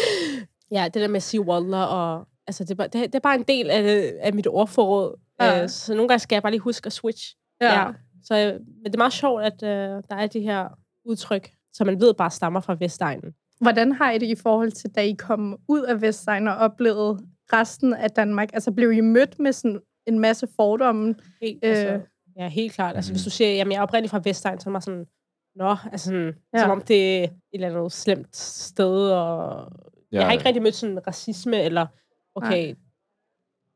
ja, 0.77 0.85
det 0.85 0.95
der 0.95 1.09
med 1.09 1.17
at 1.17 1.23
sige 1.23 1.41
wallah 1.41 1.93
og 1.93 2.27
altså, 2.47 2.65
det, 2.65 2.71
er 2.71 2.75
bare, 2.75 2.89
det, 2.89 3.07
det 3.07 3.15
er 3.15 3.21
bare 3.21 3.35
en 3.35 3.45
del 3.49 3.71
af, 3.71 4.13
af 4.21 4.35
mit 4.35 4.47
ordforråd. 4.47 5.21
Ja. 5.41 5.63
Uh, 5.63 5.69
så 5.69 5.95
nogle 5.95 6.09
gange 6.09 6.19
skal 6.19 6.37
jeg 6.37 6.43
bare 6.43 6.53
lige 6.53 6.61
huske 6.61 6.87
at 6.87 6.93
switch. 6.93 7.37
Ja. 7.61 7.81
ja. 7.81 7.87
Så, 8.25 8.37
øh, 8.37 8.53
men 8.53 8.85
det 8.85 8.95
er 8.95 8.99
meget 8.99 9.13
sjovt, 9.13 9.43
at 9.43 9.63
uh, 9.63 10.03
der 10.11 10.17
er 10.17 10.27
de 10.27 10.41
her 10.41 10.69
udtryk, 11.05 11.51
som 11.73 11.87
man 11.87 12.01
ved 12.01 12.15
bare 12.15 12.31
stammer 12.31 12.61
fra 12.61 12.77
Vestegnen. 12.81 13.33
Hvordan 13.61 13.93
har 13.93 14.11
I 14.11 14.19
det 14.19 14.27
i 14.27 14.35
forhold 14.35 14.73
til, 14.73 14.91
da 14.91 15.01
I 15.01 15.13
kom 15.19 15.57
ud 15.69 15.83
af 15.83 16.03
Vestegnen 16.03 16.49
og 16.49 16.57
oplevede 16.57 17.19
resten 17.53 17.95
af 17.95 18.11
Danmark? 18.11 18.49
Altså 18.55 18.73
blev 18.73 18.93
I 18.93 19.01
mødt 19.01 19.39
med 19.39 19.53
sådan 19.53 19.81
en 20.07 20.19
masse 20.19 20.49
fordomme? 20.57 21.15
Helt, 21.43 21.65
altså, 21.65 22.01
Ja, 22.37 22.49
helt 22.49 22.73
klart. 22.73 22.97
Altså, 22.97 23.11
Mhm. 23.11 23.15
hvis 23.15 23.25
du 23.25 23.31
siger, 23.31 23.51
jamen, 23.55 23.73
jeg 23.73 23.79
er 23.79 23.83
oprindeligt 23.83 24.11
fra 24.11 24.21
Vestegn, 24.25 24.61
så 24.61 24.69
er 24.69 24.73
man 24.73 24.83
sådan, 24.83 25.07
nå, 25.55 25.77
altså 25.93 26.05
sådan, 26.05 26.35
ja. 26.55 26.59
Som 26.61 26.71
om 26.71 26.81
det 26.81 27.19
er 27.19 27.25
et 27.25 27.31
eller 27.53 27.69
andet 27.69 27.93
slemt 27.93 28.37
sted, 28.37 29.11
og 29.11 29.73
ja. 30.13 30.17
jeg 30.19 30.27
har 30.27 30.33
ikke 30.33 30.45
rigtig 30.47 30.63
mødt 30.63 30.75
sådan 30.75 31.07
racisme, 31.07 31.63
eller 31.63 31.87
okay, 32.35 32.75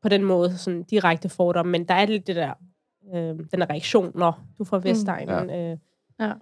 på 0.01 0.09
den 0.09 0.23
måde, 0.23 0.57
sådan 0.57 0.83
direkte 0.83 1.29
fordomme, 1.29 1.71
men 1.71 1.87
der 1.87 1.93
er 1.93 2.05
lidt 2.05 2.27
det 2.27 2.35
der, 2.35 2.53
øh, 3.15 3.19
den 3.51 3.61
der 3.61 3.69
reaktion, 3.69 4.11
når 4.15 4.43
du 4.57 4.63
er 4.63 4.67
fra 4.67 4.79
Vestegnen. 4.83 5.49
Ja. 5.49 5.71
Øh, 5.71 5.77
Ja. 6.19 6.33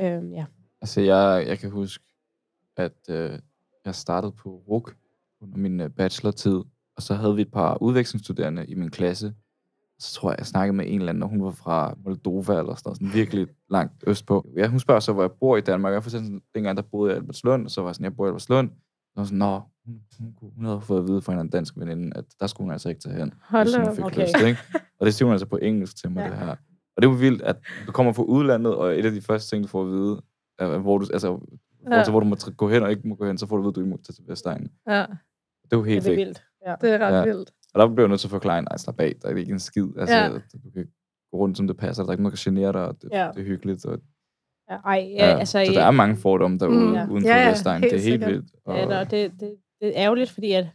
øh, 0.00 0.32
ja. 0.32 0.44
Altså, 0.80 1.00
jeg, 1.00 1.44
jeg 1.48 1.58
kan 1.58 1.70
huske, 1.70 2.04
at 2.76 2.92
øh, 3.10 3.38
jeg 3.84 3.94
startede 3.94 4.32
på 4.32 4.48
RUK 4.68 4.96
under 5.42 5.58
min 5.58 5.80
øh, 5.80 5.90
bachelortid, 5.90 6.56
og 6.96 7.02
så 7.02 7.14
havde 7.14 7.34
vi 7.34 7.42
et 7.42 7.52
par 7.52 7.82
udvekslingsstuderende 7.82 8.66
i 8.66 8.74
min 8.74 8.90
klasse. 8.90 9.34
Så 9.98 10.14
tror 10.14 10.30
jeg, 10.30 10.38
jeg 10.38 10.46
snakkede 10.46 10.76
med 10.76 10.84
en 10.88 10.98
eller 10.98 11.08
anden, 11.08 11.22
og 11.22 11.28
hun 11.28 11.44
var 11.44 11.50
fra 11.50 11.94
Moldova 12.04 12.58
eller 12.58 12.74
sådan 12.74 12.82
noget, 12.84 12.96
sådan 12.98 13.12
virkelig 13.14 13.46
langt 13.70 14.04
østpå. 14.06 14.46
Ja, 14.56 14.68
hun 14.68 14.80
spørger 14.80 15.00
så, 15.00 15.12
hvor 15.12 15.22
jeg 15.22 15.30
bor 15.40 15.56
i 15.56 15.60
Danmark. 15.60 15.92
Jeg 15.92 16.02
fortalte 16.02 16.26
sådan, 16.26 16.42
dengang 16.54 16.76
der 16.76 16.82
boede 16.82 17.10
jeg 17.10 17.16
i 17.16 17.20
Albertslund, 17.20 17.64
og 17.64 17.70
så 17.70 17.80
var 17.80 17.88
jeg 17.88 17.94
sådan, 17.94 18.04
jeg 18.04 18.16
bor 18.16 18.26
i 18.26 18.28
Albertslund. 18.28 18.70
Så 18.70 19.12
var 19.16 19.24
sådan, 19.24 19.38
nå, 19.38 19.60
hun, 19.86 20.00
hun, 20.18 20.34
hun 20.56 20.64
havde 20.64 20.80
fået 20.80 20.98
at 21.00 21.06
vide 21.08 21.22
fra 21.22 21.40
en 21.40 21.48
dansk 21.48 21.74
veninde, 21.76 22.16
at 22.16 22.24
der 22.40 22.46
skulle 22.46 22.64
hun 22.64 22.72
altså 22.72 22.88
ikke 22.88 23.00
tage 23.00 23.14
hen. 23.16 23.32
Hold 23.48 23.64
hvis 23.66 23.76
hun 23.76 23.96
fik 23.96 24.04
Okay. 24.04 24.22
lyst, 24.22 24.40
ikke? 24.46 24.58
Og 25.00 25.06
det 25.06 25.14
siger 25.14 25.26
hun 25.26 25.32
altså 25.32 25.46
på 25.46 25.56
engelsk 25.56 25.96
til 25.96 26.10
mig, 26.10 26.20
Ja. 26.24 26.30
det 26.30 26.38
her. 26.38 26.56
Og 26.96 27.02
det 27.02 27.08
er 27.08 27.10
jo 27.12 27.16
vildt, 27.18 27.42
at 27.42 27.56
du 27.86 27.92
kommer 27.92 28.12
fra 28.12 28.22
udlandet, 28.22 28.74
og 28.74 28.98
et 28.98 29.06
af 29.06 29.12
de 29.12 29.20
første 29.20 29.50
ting, 29.56 29.62
du 29.64 29.68
får 29.68 29.82
at 29.82 29.88
vide, 29.88 30.22
er, 30.58 30.78
hvor 30.78 30.98
du, 30.98 31.06
altså, 31.12 31.38
ja. 31.90 31.96
Ja. 31.98 32.10
hvor 32.10 32.20
du 32.20 32.26
må 32.26 32.36
gå 32.56 32.68
hen 32.68 32.82
og 32.82 32.90
ikke 32.90 33.08
må 33.08 33.14
gå 33.14 33.26
hen, 33.26 33.38
så 33.38 33.46
får 33.46 33.56
du 33.56 33.60
at 33.60 33.64
vide, 33.64 33.70
at 33.70 33.74
du 33.76 33.80
ikke 33.80 33.90
må 33.90 33.96
tage 33.96 34.14
til 34.14 34.24
Vestegnen. 34.28 34.70
Ja, 34.88 35.04
Det 35.72 35.76
er 35.76 35.80
jo 35.80 35.84
helt 35.84 36.04
Det 36.04 36.12
er 36.12 36.16
vildt. 36.16 36.26
vildt. 36.26 36.42
Ja. 36.66 36.74
det 36.80 36.90
er 36.94 36.98
ret 36.98 37.18
Ja. 37.18 37.24
vildt. 37.24 37.50
Og 37.74 37.80
der 37.80 37.86
bliver 37.88 38.02
jeg 38.06 38.08
nødt 38.08 38.20
til 38.20 38.26
at 38.26 38.30
forklare, 38.30 38.62
nej, 38.62 38.76
slap 38.76 39.00
af, 39.00 39.12
der 39.22 39.28
er 39.28 39.36
ikke 39.36 39.52
en 39.52 39.58
skid. 39.58 39.88
Altså, 39.98 40.16
Ja. 40.16 40.28
du 40.32 40.70
kan 40.74 40.86
gå 41.32 41.38
rundt, 41.38 41.56
som 41.56 41.66
det 41.66 41.76
passer, 41.76 42.02
der 42.02 42.08
er 42.08 42.12
ikke 42.12 42.22
noget, 42.22 42.38
der 42.38 42.42
kan 42.44 42.54
genere 42.54 42.72
dig, 42.72 42.84
og 42.88 43.02
det, 43.02 43.08
Ja. 43.12 43.30
det 43.34 43.40
er 43.40 43.44
hyggeligt. 43.44 43.84
Og, 43.84 43.98
Ja, 44.70 44.76
ej, 44.76 45.08
ja, 45.18 45.26
ja. 45.30 45.38
altså, 45.38 45.64
så 45.66 45.72
der 45.72 45.82
er 45.84 45.90
mange 45.90 46.16
fordomme 46.16 46.58
derude, 46.58 46.86
Mm. 46.88 46.94
Ja. 46.94 47.06
uden 47.10 47.22
for 47.22 47.28
Ja, 47.28 47.36
ja, 47.48 47.50
Det 47.54 47.66
er 47.66 47.78
helt 47.90 48.02
sikkert. 48.02 48.30
vildt. 48.30 48.50
Og, 48.64 48.76
Ja, 48.76 49.00
og 49.00 49.10
det, 49.10 49.30
det, 49.40 49.56
det 49.80 49.88
er 49.88 49.92
ærgerligt, 49.94 50.30
fordi 50.30 50.52
at, 50.52 50.66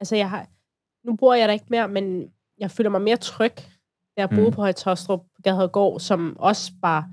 altså 0.00 0.16
jeg 0.16 0.30
har, 0.30 0.46
nu 1.06 1.16
bor 1.16 1.34
jeg 1.34 1.48
der 1.48 1.52
ikke 1.52 1.64
mere, 1.70 1.88
men 1.88 2.32
jeg 2.58 2.70
føler 2.70 2.90
mig 2.90 3.02
mere 3.02 3.16
tryg, 3.16 3.54
da 3.56 4.20
jeg 4.22 4.28
boede 4.30 4.44
Mm. 4.50 4.52
på 4.52 4.60
Højtostrup, 4.60 5.20
på 5.20 5.42
Gadehøjgård, 5.44 6.00
som 6.00 6.36
også 6.38 6.72
var 6.82 7.10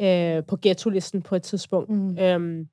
øh, 0.00 0.44
på 0.46 0.56
ghetto-listen 0.62 1.22
på 1.22 1.34
et 1.36 1.42
tidspunkt, 1.42 1.90
mm. 1.90 2.18
øhm, 2.18 2.68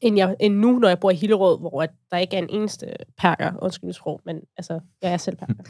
end, 0.00 0.16
jeg, 0.16 0.36
end 0.40 0.54
nu, 0.54 0.78
når 0.78 0.88
jeg 0.88 1.00
bor 1.00 1.10
i 1.10 1.14
Hillerød, 1.14 1.58
hvor 1.58 1.86
der 2.10 2.16
ikke 2.16 2.36
er 2.36 2.42
en 2.42 2.50
eneste 2.50 2.86
perker, 3.18 3.52
undskyld 3.62 3.92
sprog, 3.92 4.20
men 4.24 4.40
altså, 4.56 4.80
jeg 5.02 5.12
er 5.12 5.16
selv 5.16 5.36
perker. 5.36 5.64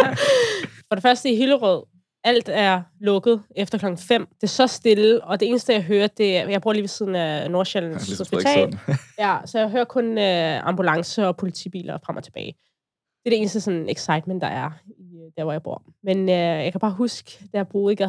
For 0.88 0.94
det 0.94 1.02
første 1.02 1.30
i 1.30 1.36
Hillerød, 1.36 1.82
alt 2.24 2.48
er 2.52 2.82
lukket 3.00 3.42
efter 3.56 3.78
klokken 3.78 3.98
5. 3.98 4.26
Det 4.34 4.42
er 4.42 4.46
så 4.46 4.66
stille, 4.66 5.24
og 5.24 5.40
det 5.40 5.48
eneste, 5.48 5.72
jeg 5.72 5.82
hører, 5.82 6.06
det 6.06 6.36
er, 6.36 6.48
jeg 6.48 6.62
bor 6.62 6.72
lige 6.72 6.82
ved 6.82 6.88
siden 6.88 7.14
af 7.14 7.50
Nordsjællands 7.50 8.08
Ligesom 8.08 8.26
Hospital. 8.32 8.78
Ja, 9.18 9.38
så 9.44 9.58
jeg 9.58 9.70
hører 9.70 9.84
kun 9.84 10.18
øh, 10.18 10.66
ambulance 10.66 11.26
og 11.26 11.36
politibiler 11.36 11.98
frem 12.06 12.16
og 12.16 12.24
tilbage. 12.24 12.52
Det 13.24 13.26
er 13.26 13.30
det 13.30 13.38
eneste 13.38 13.60
sådan, 13.60 13.88
excitement, 13.88 14.42
der 14.42 14.48
er 14.48 14.70
i, 14.86 15.16
øh, 15.16 15.32
der, 15.36 15.44
hvor 15.44 15.52
jeg 15.52 15.62
bor. 15.62 15.82
Men 16.02 16.28
øh, 16.28 16.64
jeg 16.64 16.72
kan 16.72 16.80
bare 16.80 16.92
huske, 16.92 17.38
da 17.52 17.58
jeg 17.58 17.68
boede 17.68 17.92
i 17.92 17.96
er 18.02 18.08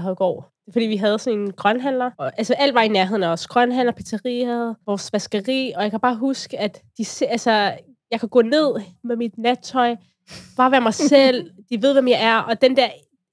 fordi, 0.73 0.85
vi 0.85 0.95
havde 0.95 1.19
sådan 1.19 1.39
en 1.39 1.51
grønhandler. 1.51 2.11
Og, 2.17 2.31
altså, 2.37 2.53
alt 2.53 2.73
var 2.73 2.81
i 2.81 2.87
nærheden 2.87 3.23
af 3.23 3.27
os. 3.29 3.47
Grønhandler, 3.47 3.93
pizzeria, 3.93 4.73
vores 4.85 5.13
vaskeri. 5.13 5.73
Og 5.75 5.83
jeg 5.83 5.91
kan 5.91 5.99
bare 5.99 6.15
huske, 6.15 6.59
at 6.59 6.81
de, 6.97 7.05
altså, 7.27 7.51
jeg 8.11 8.19
kan 8.19 8.29
gå 8.29 8.41
ned 8.41 8.73
med 9.03 9.15
mit 9.15 9.37
nattøj, 9.37 9.95
bare 10.57 10.71
være 10.71 10.81
mig 10.81 10.93
selv. 11.13 11.51
De 11.69 11.81
ved, 11.81 11.93
hvem 11.93 12.07
jeg 12.07 12.19
er. 12.23 12.37
Og 12.37 12.61
den 12.61 12.77
der 12.77 12.87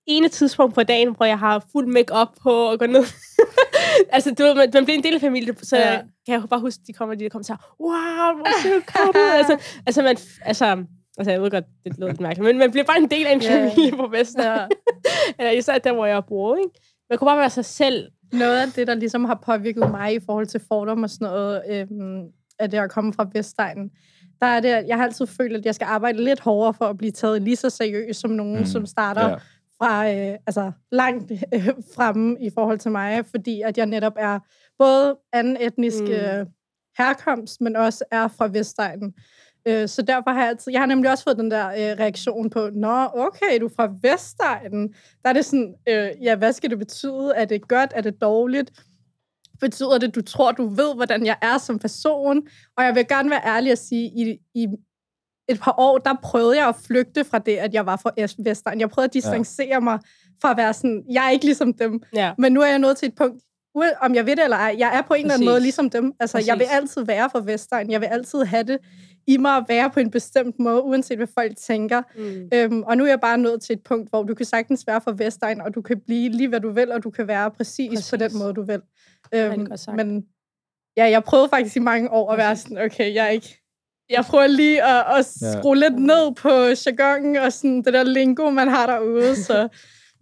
ene 0.07 0.29
tidspunkt 0.29 0.75
på 0.75 0.83
dagen, 0.83 1.17
hvor 1.17 1.27
jeg 1.27 1.39
har 1.39 1.65
fuld 1.73 1.87
make-up 1.87 2.29
på 2.43 2.51
og 2.53 2.79
går 2.79 2.87
ned. 2.87 3.05
altså, 4.15 4.35
du 4.35 4.43
ved, 4.43 4.55
man, 4.55 4.71
man 4.75 4.85
bliver 4.85 4.99
en 4.99 5.05
del 5.05 5.15
af 5.15 5.21
familien, 5.21 5.57
så 5.65 5.77
Ja. 5.77 5.93
ja. 5.93 5.99
kan 6.27 6.41
jeg 6.41 6.43
bare 6.51 6.61
huske, 6.61 6.81
de 6.87 6.93
kommer, 6.93 7.15
de 7.15 7.31
kommer 7.31 7.45
til 7.45 7.55
wow, 7.81 8.37
hvor 8.37 8.63
ser 8.63 8.75
du 8.75 8.81
godt 8.97 9.17
altså, 9.41 9.59
altså, 9.87 10.03
man, 10.03 10.17
altså, 10.45 10.85
altså, 11.19 11.31
jeg 11.31 11.43
ved 11.43 11.51
godt, 11.51 11.65
det 11.85 11.97
lyder 11.99 12.09
lidt 12.09 12.21
mærkeligt, 12.21 12.47
men 12.47 12.59
man 12.59 12.71
bliver 12.71 12.85
bare 12.85 12.99
en 12.99 13.11
del 13.11 13.27
af 13.27 13.33
en 13.33 13.43
Ja. 13.43 13.69
familie 13.69 13.97
på 13.97 14.07
Vester. 14.07 14.53
Ja. 14.53 14.67
Eller 15.39 15.51
især 15.51 15.79
der, 15.79 15.93
hvor 15.93 16.07
jeg 16.07 16.23
bor, 16.29 16.57
ikke? 16.57 16.71
Man 17.11 17.19
kunne 17.19 17.27
bare 17.29 17.39
være 17.39 17.51
sig 17.51 17.65
selv. 17.65 18.11
Noget 18.33 18.61
af 18.61 18.69
det, 18.77 18.87
der 18.87 18.95
ligesom 18.95 19.25
har 19.25 19.41
påvirket 19.45 19.91
mig 19.91 20.15
i 20.15 20.21
forhold 20.27 20.47
til 20.47 20.61
fordomme 20.69 21.07
og 21.07 21.11
sådan 21.11 21.25
noget, 21.29 21.63
øhm, 21.69 22.25
af 22.59 22.71
det 22.71 22.79
at 22.79 22.91
komme 22.91 23.13
fra 23.13 23.29
Vestegnen, 23.33 23.91
der 24.41 24.47
er 24.47 24.61
det, 24.61 24.69
at 24.69 24.89
jeg 24.89 24.97
har 24.97 25.05
altid 25.05 25.27
følt, 25.27 25.57
at 25.57 25.67
jeg 25.67 25.75
skal 25.75 25.85
arbejde 25.85 26.25
lidt 26.25 26.41
hårdere 26.41 26.75
for 26.75 26.85
at 26.85 26.99
blive 26.99 27.13
taget 27.13 27.43
lige 27.43 27.57
så 27.57 27.71
seriøst 27.71 28.21
som 28.21 28.31
nogen, 28.31 28.59
mm. 28.59 28.67
Som 28.67 28.87
starter 28.87 29.29
Ja. 29.29 29.35
fra 29.79 30.11
øh, 30.11 30.39
altså 30.47 30.73
langt 30.93 31.33
øh, 31.55 31.69
fremme 31.97 32.37
i 32.41 32.51
forhold 32.55 32.79
til 32.79 32.91
mig, 32.91 33.27
fordi 33.27 33.61
at 33.61 33.79
jeg 33.79 33.87
netop 33.87 34.13
er 34.17 34.39
både 34.79 35.17
anden 35.33 35.57
etnisk 35.61 36.01
Mm. 36.03 36.07
mm. 36.07 36.13
øh, 36.13 36.47
herkomst, 36.99 37.61
men 37.61 37.77
også 37.77 38.05
er 38.11 38.29
fra 38.29 38.47
Vestegnen. 38.47 39.15
Øh, 39.69 39.89
så 39.89 40.03
derfor 40.03 40.31
har 40.31 40.41
jeg 40.41 40.49
altid, 40.49 40.73
jeg 40.73 40.81
har 40.81 40.87
nemlig 40.87 41.11
også 41.11 41.25
fået 41.25 41.37
den 41.37 41.51
der 41.51 41.69
øh, 41.69 41.99
reaktion 42.01 42.51
på, 42.51 42.71
nå, 42.73 43.09
okay, 43.15 43.61
du 43.61 43.67
er 43.67 43.73
fra 43.77 43.95
Vestegnen. 44.03 44.95
Der 45.23 45.29
er 45.29 45.33
det 45.33 45.45
sådan, 45.45 45.75
øh, 45.89 46.11
ja, 46.23 46.37
hvad 46.37 46.53
skal 46.53 46.71
det 46.71 46.79
betyde? 46.79 47.33
Er 47.37 47.45
det 47.45 47.69
godt? 47.69 47.93
Er 47.95 48.01
det 48.01 48.21
dårligt? 48.21 48.73
Betyder 49.61 49.99
det, 49.99 50.15
du 50.15 50.23
tror, 50.23 50.53
du 50.53 50.69
ved, 50.69 50.95
hvordan 50.95 51.27
jeg 51.27 51.37
er 51.43 51.59
som 51.59 51.79
person? 51.79 52.43
Og 52.77 52.85
jeg 52.85 52.95
vil 52.95 53.09
gerne 53.09 53.31
være 53.31 53.47
ærlig 53.47 53.73
at 53.73 53.79
sige, 53.79 54.05
i, 54.05 54.39
i 54.55 54.67
et 55.49 55.61
par 55.61 55.75
år, 55.79 55.99
der 55.99 56.15
prøvede 56.23 56.57
jeg 56.59 56.69
at 56.69 56.77
flygte 56.87 57.25
fra 57.25 57.39
det, 57.39 57.57
at 57.57 57.75
jeg 57.75 57.87
var 57.87 57.97
fra 57.97 58.11
Es- 58.21 58.37
Vestegn. 58.45 58.81
Jeg 58.81 58.91
prøvede 58.91 59.09
at 59.09 59.15
distancere 59.15 59.69
ja. 59.69 59.81
mig 59.81 59.99
fra 60.43 60.51
at 60.51 60.57
være 60.57 60.73
sådan, 60.75 61.05
jeg 61.11 61.27
er 61.27 61.31
ikke 61.31 61.45
ligesom 61.45 61.73
dem. 61.73 62.03
Ja. 62.15 62.33
Men 62.39 62.53
nu 62.53 62.61
er 62.61 62.67
jeg 62.67 62.79
nået 62.79 62.97
til 62.97 63.09
et 63.09 63.15
punkt, 63.15 63.43
om 64.01 64.15
jeg 64.15 64.27
ved 64.27 64.37
det 64.37 64.45
eller 64.45 64.57
ej, 64.57 64.75
jeg 64.79 64.97
er 64.99 65.03
på 65.03 65.15
en 65.15 65.21
eller 65.21 65.35
anden 65.35 65.47
Præcis. 65.47 65.53
måde 65.53 65.61
ligesom 65.61 65.91
dem. 65.91 66.13
Altså, 66.21 66.39
jeg 66.47 66.59
vil 66.59 66.65
Præcis. 66.67 66.77
altid 66.77 67.03
være 67.05 67.31
fra 67.31 67.41
Vestegn. 67.45 67.91
Jeg 67.91 68.01
vil 68.01 68.07
altid 68.07 68.45
have 68.45 68.63
det 68.63 68.79
i 69.27 69.37
mig 69.37 69.57
at 69.57 69.65
være 69.69 69.91
på 69.91 70.01
en 70.01 70.11
bestemt 70.11 70.59
måde, 70.59 70.83
uanset 70.83 71.17
hvad 71.17 71.27
folk 71.39 71.57
tænker. 71.57 72.03
Mm. 72.17 72.49
Øhm, 72.55 72.83
og 72.83 72.97
nu 72.97 73.05
er 73.05 73.09
jeg 73.09 73.21
bare 73.21 73.39
nået 73.39 73.63
til 73.63 73.73
et 73.73 73.83
punkt, 73.85 74.11
hvor 74.11 74.23
du 74.23 74.35
kan 74.35 74.47
sagtens 74.47 74.85
være 74.87 75.01
fra 75.01 75.15
Vestegn, 75.19 75.61
og 75.61 75.75
du 75.75 75.83
kan 75.83 76.01
blive 76.07 76.29
lige, 76.31 76.49
hvad 76.49 76.61
du 76.61 76.71
vil, 76.71 76.93
og 76.93 77.03
du 77.05 77.11
kan 77.11 77.29
være 77.29 77.51
præcis, 77.51 77.91
præcis. 77.91 78.11
på 78.11 78.17
den 78.17 78.25
Præcis. 78.25 78.39
måde, 78.39 78.55
du 78.55 78.63
vil. 78.63 78.81
Øhm, 79.35 79.67
men 79.97 80.25
ja, 80.97 81.11
jeg 81.11 81.25
prøvede 81.25 81.49
faktisk 81.49 81.77
i 81.77 81.81
mange 81.81 82.11
år 82.11 82.33
at 82.33 82.39
være 82.39 82.51
Præcis. 82.51 82.63
sådan, 82.63 82.79
okay, 82.85 83.15
jeg 83.15 83.25
er 83.27 83.31
ikke... 83.31 83.61
Jeg 84.11 84.25
prøver 84.25 84.47
lige 84.47 84.83
at, 84.83 85.05
at 85.19 85.37
Ja. 85.43 85.53
skrue 85.59 85.77
lidt 85.77 85.99
ned 85.99 86.35
på 86.35 86.49
jargonen 86.51 87.37
og 87.37 87.53
sådan 87.53 87.83
det 87.83 87.93
der 87.93 88.03
lingo, 88.03 88.51
man 88.51 88.69
har 88.69 88.87
derude. 88.87 89.37
Så. 89.45 89.69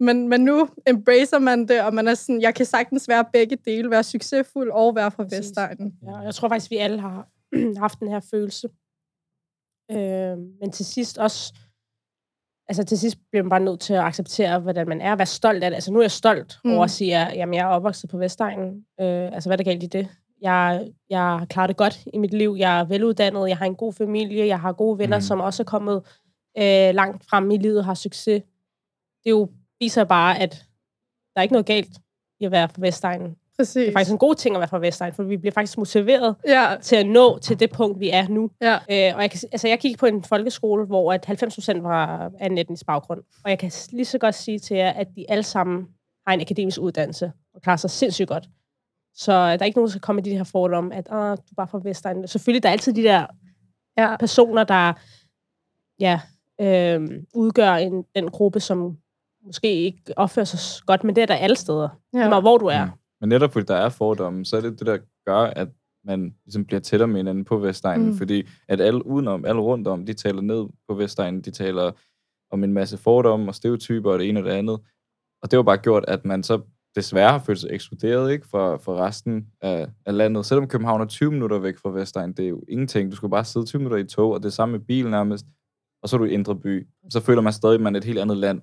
Men, 0.05 0.27
men 0.29 0.41
nu 0.41 0.69
embracer 0.87 1.39
man 1.39 1.67
det, 1.67 1.81
og 1.81 1.93
man 1.93 2.07
er 2.07 2.13
sådan, 2.13 2.41
jeg 2.41 2.55
kan 2.55 2.65
sagtens 2.65 3.07
være 3.07 3.25
begge 3.33 3.57
dele, 3.65 3.89
være 3.89 4.03
succesfuld 4.03 4.71
og 4.71 4.95
være 4.95 5.11
fra. 5.11 5.23
Vestegnen. 5.23 5.93
Ja, 6.03 6.17
jeg 6.17 6.35
tror 6.35 6.49
faktisk, 6.49 6.71
vi 6.71 6.77
alle 6.77 6.99
har 6.99 7.27
haft 7.83 7.99
den 7.99 8.07
her 8.07 8.19
følelse. 8.31 8.67
Øh, 9.91 10.37
men 10.61 10.71
til 10.71 10.85
sidst 10.85 11.17
også, 11.17 11.53
altså 12.67 12.83
til 12.83 12.99
sidst 12.99 13.17
bliver 13.31 13.43
man 13.43 13.49
bare 13.49 13.59
nødt 13.59 13.79
til 13.79 13.93
at 13.93 14.03
acceptere, 14.03 14.59
hvordan 14.59 14.87
man 14.87 15.01
er, 15.01 15.15
være 15.15 15.25
stolt 15.25 15.63
af 15.63 15.69
det. 15.71 15.75
Altså 15.75 15.91
nu 15.93 15.99
er 15.99 16.03
jeg 16.03 16.11
stolt 16.11 16.57
Mm. 16.65 16.71
over 16.73 16.83
at 16.83 16.91
sige, 16.91 17.17
at 17.17 17.35
jamen, 17.37 17.53
jeg 17.53 17.61
er 17.61 17.67
opvokset 17.67 18.09
på 18.09 18.17
Vestegnen. 18.17 18.85
Øh, 19.01 19.33
altså 19.33 19.49
hvad 19.49 19.59
er 19.59 19.63
der 19.63 19.71
galt 19.71 19.83
i 19.83 19.87
det? 19.87 20.07
Jeg, 20.41 20.87
jeg 21.09 21.19
har 21.19 21.45
klaret 21.45 21.67
det 21.69 21.77
godt 21.77 22.05
i 22.13 22.17
mit 22.17 22.33
liv. 22.33 22.55
Jeg 22.59 22.79
er 22.79 22.83
veluddannet. 22.85 23.49
Jeg 23.49 23.57
har 23.57 23.65
en 23.65 23.75
god 23.75 23.93
familie. 23.93 24.47
Jeg 24.47 24.59
har 24.59 24.73
gode 24.73 24.97
venner, 24.99 25.17
Mm. 25.17 25.21
som 25.21 25.39
også 25.39 25.63
er 25.63 25.65
kommet 25.65 25.95
øh, 26.57 26.95
langt 26.95 27.25
frem 27.29 27.51
i 27.51 27.57
livet 27.57 27.79
og 27.79 27.85
har 27.85 27.93
succes. 27.93 28.43
Det 29.23 29.29
jo 29.29 29.49
viser 29.83 30.03
bare, 30.03 30.39
at 30.39 30.51
der 31.33 31.39
er 31.39 31.41
ikke 31.41 31.53
noget 31.53 31.65
galt 31.65 31.91
i 32.39 32.45
at 32.45 32.51
være 32.51 32.69
fra 32.69 32.81
Vestegnen. 32.81 33.35
Præcis. 33.57 33.73
Det 33.73 33.87
er 33.87 33.91
faktisk 33.91 34.11
en 34.11 34.17
god 34.17 34.35
ting 34.35 34.55
at 34.55 34.59
være 34.59 34.67
fra 34.67 34.79
Vestegn, 34.79 35.13
for 35.13 35.23
vi 35.23 35.37
bliver 35.37 35.51
faktisk 35.51 35.77
motiveret 35.77 36.35
Ja, 36.47 36.75
til 36.81 36.95
at 36.95 37.07
nå 37.07 37.39
til 37.39 37.59
det 37.59 37.71
punkt, 37.71 37.99
vi 37.99 38.09
er 38.09 38.27
nu. 38.27 38.49
ja. 38.61 38.73
Øh, 38.73 39.15
og 39.15 39.21
jeg, 39.21 39.31
kan, 39.31 39.39
altså, 39.51 39.67
jeg 39.67 39.79
gik 39.79 39.97
på 39.97 40.05
en 40.05 40.23
folkeskole, 40.23 40.85
hvor 40.85 41.13
at 41.13 41.29
90% 41.29 41.81
var 41.81 42.31
af 42.39 42.45
en 42.45 42.57
etnisk 42.57 42.85
baggrund. 42.85 43.21
Og 43.43 43.49
jeg 43.49 43.59
kan 43.59 43.71
lige 43.91 44.05
så 44.05 44.17
godt 44.17 44.35
sige 44.35 44.59
til 44.59 44.77
jer, 44.77 44.89
at 44.89 45.07
de 45.15 45.25
alle 45.29 45.43
sammen 45.43 45.87
har 46.27 46.33
en 46.33 46.41
akademisk 46.41 46.79
uddannelse 46.81 47.31
og 47.55 47.61
klarer 47.61 47.77
sig 47.77 47.89
sindssygt 47.89 48.27
godt. 48.29 48.49
Så 49.15 49.31
der 49.31 49.37
er 49.37 49.65
ikke 49.65 49.77
nogen, 49.77 49.87
der 49.87 49.91
skal 49.91 50.01
komme 50.01 50.17
med 50.17 50.23
de 50.23 50.37
her 50.37 50.43
fordomme, 50.43 50.95
at 50.95 51.07
ah, 51.11 51.37
du 51.37 51.41
er 51.51 51.55
bare 51.57 51.67
fra 51.67 51.79
Vestegn. 51.83 52.27
Selvfølgelig, 52.27 52.63
der 52.63 52.69
er 52.69 52.73
altid 52.73 52.93
de 52.93 53.03
der 53.03 53.25
ja. 53.97 54.17
personer, 54.17 54.63
der 54.63 54.93
ja, 55.99 56.19
øh, 56.61 57.09
udgør 57.33 57.73
en, 57.73 58.03
den 58.15 58.31
gruppe, 58.31 58.59
som 58.59 58.97
måske 59.45 59.73
ikke 59.73 60.01
opfører 60.17 60.45
sig 60.45 60.85
godt, 60.85 61.03
men 61.03 61.15
det 61.15 61.21
er 61.21 61.25
der 61.25 61.35
alle 61.35 61.55
steder. 61.55 61.89
Ja. 62.13 62.19
ja. 62.19 62.39
hvor 62.39 62.57
du 62.57 62.65
er. 62.65 62.85
Mm. 62.85 62.91
Men 63.21 63.29
netop 63.29 63.53
fordi 63.53 63.65
der 63.65 63.75
er 63.75 63.89
fordomme, 63.89 64.45
så 64.45 64.57
er 64.57 64.61
det 64.61 64.79
det, 64.79 64.87
der 64.87 64.97
gør, 65.25 65.39
at 65.39 65.67
man 66.05 66.35
ligesom 66.45 66.65
bliver 66.65 66.79
tættere 66.79 67.07
med 67.07 67.17
hinanden 67.17 67.45
på 67.45 67.57
Vestegnen. 67.57 68.07
Mm. 68.07 68.17
Fordi 68.17 68.47
at 68.67 68.81
alle 68.81 69.05
udenom, 69.05 69.45
alle 69.45 69.61
rundt 69.61 69.87
om, 69.87 70.05
de 70.05 70.13
taler 70.13 70.41
ned 70.41 70.65
på 70.87 70.95
Vestegnen. 70.95 71.41
De 71.41 71.51
taler 71.51 71.91
om 72.51 72.63
en 72.63 72.73
masse 72.73 72.97
fordomme 72.97 73.49
og 73.49 73.55
stereotyper 73.55 74.11
og 74.11 74.19
det 74.19 74.29
ene 74.29 74.39
og 74.39 74.45
det 74.45 74.51
andet. 74.51 74.79
Og 75.41 75.51
det 75.51 75.57
har 75.57 75.63
bare 75.63 75.77
gjort, 75.77 76.05
at 76.07 76.25
man 76.25 76.43
så 76.43 76.61
desværre 76.95 77.31
har 77.31 77.39
følt 77.39 77.59
sig 77.59 77.69
ekskluderet 77.71 78.31
ikke, 78.31 78.47
fra, 78.47 78.77
fra 78.77 79.07
resten 79.07 79.47
af, 79.61 79.87
af 80.05 80.17
landet. 80.17 80.45
Selvom 80.45 80.67
København 80.67 81.01
er 81.01 81.05
20 81.05 81.31
minutter 81.31 81.59
væk 81.59 81.77
fra 81.77 81.89
Vestegn, 81.89 82.33
det 82.33 82.45
er 82.45 82.49
jo 82.49 82.63
ingenting. 82.69 83.11
Du 83.11 83.15
skal 83.15 83.29
bare 83.29 83.45
sidde 83.45 83.65
20 83.65 83.79
minutter 83.79 83.97
i 83.97 84.07
tog, 84.07 84.31
og 84.31 84.39
det 84.39 84.45
er 84.45 84.51
samme 84.51 84.77
med 84.77 84.85
bil 84.85 85.09
nærmest. 85.09 85.45
Og 86.03 86.09
så 86.09 86.15
er 86.15 86.17
du 86.17 86.25
i 86.25 86.31
Indre 86.31 86.55
By. 86.55 86.87
Så 87.09 87.19
føler 87.19 87.41
man 87.41 87.53
stadig, 87.53 87.75
at 87.75 87.81
man 87.81 87.95
er 87.95 87.99
et 87.99 88.05
helt 88.05 88.19
andet 88.19 88.37
land. 88.37 88.61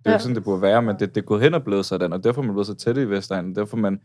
Det 0.00 0.06
er 0.06 0.10
jo 0.10 0.12
Ja. 0.12 0.16
ikke 0.16 0.22
sådan, 0.22 0.34
det 0.36 0.44
burde 0.44 0.62
være, 0.62 0.82
men 0.82 0.96
det, 0.98 1.14
det 1.14 1.20
er 1.20 1.24
gået 1.24 1.42
hen 1.42 1.54
og 1.54 1.64
blevet 1.64 1.86
sådan, 1.86 2.12
og 2.12 2.24
derfor 2.24 2.42
er 2.42 2.46
man 2.46 2.54
blevet 2.54 2.66
så 2.66 2.74
tæt 2.74 2.96
i 2.96 3.04
Vestegnen. 3.10 3.54
Derfor 3.54 3.76
er 3.76 3.80
man 3.80 4.00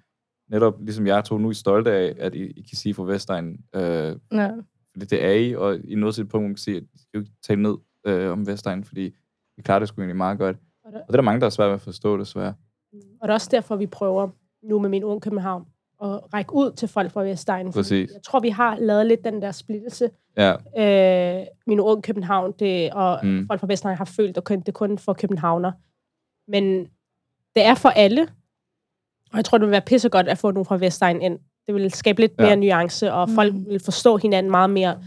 netop, 0.49 0.73
ligesom 0.81 1.07
jeg 1.07 1.23
to 1.25 1.37
nu, 1.37 1.49
er 1.49 1.53
stolte 1.53 1.91
af, 1.91 2.15
at 2.19 2.35
I, 2.35 2.43
I 2.45 2.61
kan 2.61 2.77
sige 2.77 2.93
fra 2.93 3.03
Vestegnen, 3.03 3.59
øh, 3.75 4.15
Ja. 4.31 4.51
fordi 4.93 5.05
det 5.05 5.25
er 5.25 5.31
I, 5.31 5.55
og 5.55 5.79
I 5.83 5.95
nåede 5.95 6.15
til 6.15 6.21
et 6.21 6.29
punkt, 6.29 6.41
hvor 6.41 6.47
man 6.47 6.53
kan 6.55 6.57
sige, 6.57 6.77
at 6.77 6.83
I 6.93 6.97
skal 6.97 7.09
jo 7.13 7.19
ikke 7.19 7.31
tale 7.43 7.61
ned 7.61 7.75
øh, 8.07 8.31
om 8.31 8.47
Vestegnen, 8.47 8.83
fordi 8.83 9.15
I 9.57 9.61
klarer 9.61 9.79
det 9.79 9.87
sgu 9.87 10.01
egentlig 10.01 10.17
meget 10.17 10.37
godt. 10.37 10.57
Og 10.85 10.91
der- 10.91 10.99
Og 10.99 11.07
det 11.07 11.13
er 11.13 11.17
der 11.17 11.21
mange, 11.23 11.39
der 11.39 11.45
er 11.45 11.49
svært 11.49 11.67
ved 11.67 11.73
at 11.73 11.81
forstå, 11.81 12.17
desværre. 12.17 12.53
Og 12.93 13.27
det 13.27 13.29
er 13.29 13.33
også 13.33 13.49
derfor, 13.51 13.75
vi 13.75 13.87
prøver 13.87 14.29
nu 14.63 14.79
med 14.79 14.89
min 14.89 15.03
ung 15.03 15.21
København 15.21 15.65
at 16.03 16.33
række 16.33 16.53
ud 16.53 16.71
til 16.71 16.87
folk 16.87 17.11
fra 17.11 17.21
Vestegnen. 17.21 17.73
fordi 17.73 17.79
Præcis. 17.83 18.11
Jeg 18.13 18.23
tror, 18.23 18.39
vi 18.39 18.49
har 18.49 18.75
lavet 18.79 19.05
lidt 19.05 19.23
den 19.23 19.41
der 19.41 19.51
splittelse. 19.51 20.09
Ja, 20.37 20.53
Øh, 21.39 21.45
min 21.67 21.79
ung 21.79 22.03
København, 22.03 22.51
det, 22.59 22.91
og 22.93 23.19
Mm. 23.23 23.47
folk 23.47 23.59
fra 23.59 23.67
Vestegnen 23.67 23.97
har 23.97 24.05
følt, 24.05 24.37
at 24.37 24.47
det 24.49 24.67
er 24.67 24.71
kun 24.71 24.97
for 24.97 25.13
københavner. 25.13 25.71
Men 26.51 26.83
det 27.55 27.65
er 27.65 27.75
for 27.75 27.89
alle. 27.89 28.21
Og 29.31 29.37
jeg 29.37 29.45
tror, 29.45 29.57
det 29.57 29.65
vil 29.67 29.71
være 29.71 29.81
pissegodt 29.81 30.27
at 30.27 30.37
få 30.37 30.51
nogen 30.51 30.65
fra 30.65 30.77
Vestegnen 30.77 31.21
ind. 31.21 31.39
Det 31.67 31.75
vil 31.75 31.91
skabe 31.91 32.21
lidt 32.21 32.31
Ja. 32.39 32.43
mere 32.45 32.55
nuance, 32.55 33.13
og 33.13 33.29
folk 33.29 33.53
Mm. 33.53 33.65
vil 33.69 33.79
forstå 33.79 34.17
hinanden 34.17 34.51
meget 34.51 34.69
mere. 34.69 34.99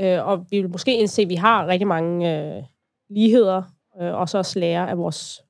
Øh, 0.00 0.26
og 0.28 0.46
vi 0.50 0.60
vil 0.60 0.70
måske 0.70 0.98
indse, 0.98 1.22
at 1.22 1.28
vi 1.28 1.34
har 1.34 1.66
rigtig 1.66 1.86
mange 1.88 2.38
øh, 2.56 2.62
ligheder, 3.10 3.62
øh, 4.02 4.14
og 4.14 4.28
så 4.28 4.38
også 4.38 4.58
lære 4.58 4.90
af 4.90 4.98
vores 4.98 5.42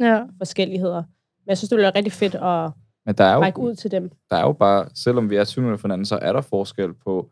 Ja. 0.00 0.22
forskelligheder. 0.38 1.02
Men 1.44 1.48
jeg 1.48 1.58
synes, 1.58 1.68
det 1.68 1.76
ville 1.76 1.84
være 1.84 1.96
rigtig 1.96 2.12
fedt 2.12 2.34
at 2.34 2.70
men 3.08 3.14
der 3.14 3.24
er 3.24 3.34
jo, 3.34 3.40
række 3.40 3.58
ud 3.60 3.74
til 3.74 3.90
dem. 3.90 4.10
der 4.30 4.36
er 4.36 4.40
jo 4.42 4.52
bare, 4.52 4.86
selvom 4.94 5.30
vi 5.30 5.36
er 5.36 5.44
synlige 5.44 5.78
for 5.78 5.88
hinanden, 5.88 6.04
så 6.04 6.18
er 6.22 6.32
der 6.32 6.40
forskel 6.40 6.94
på 6.94 7.30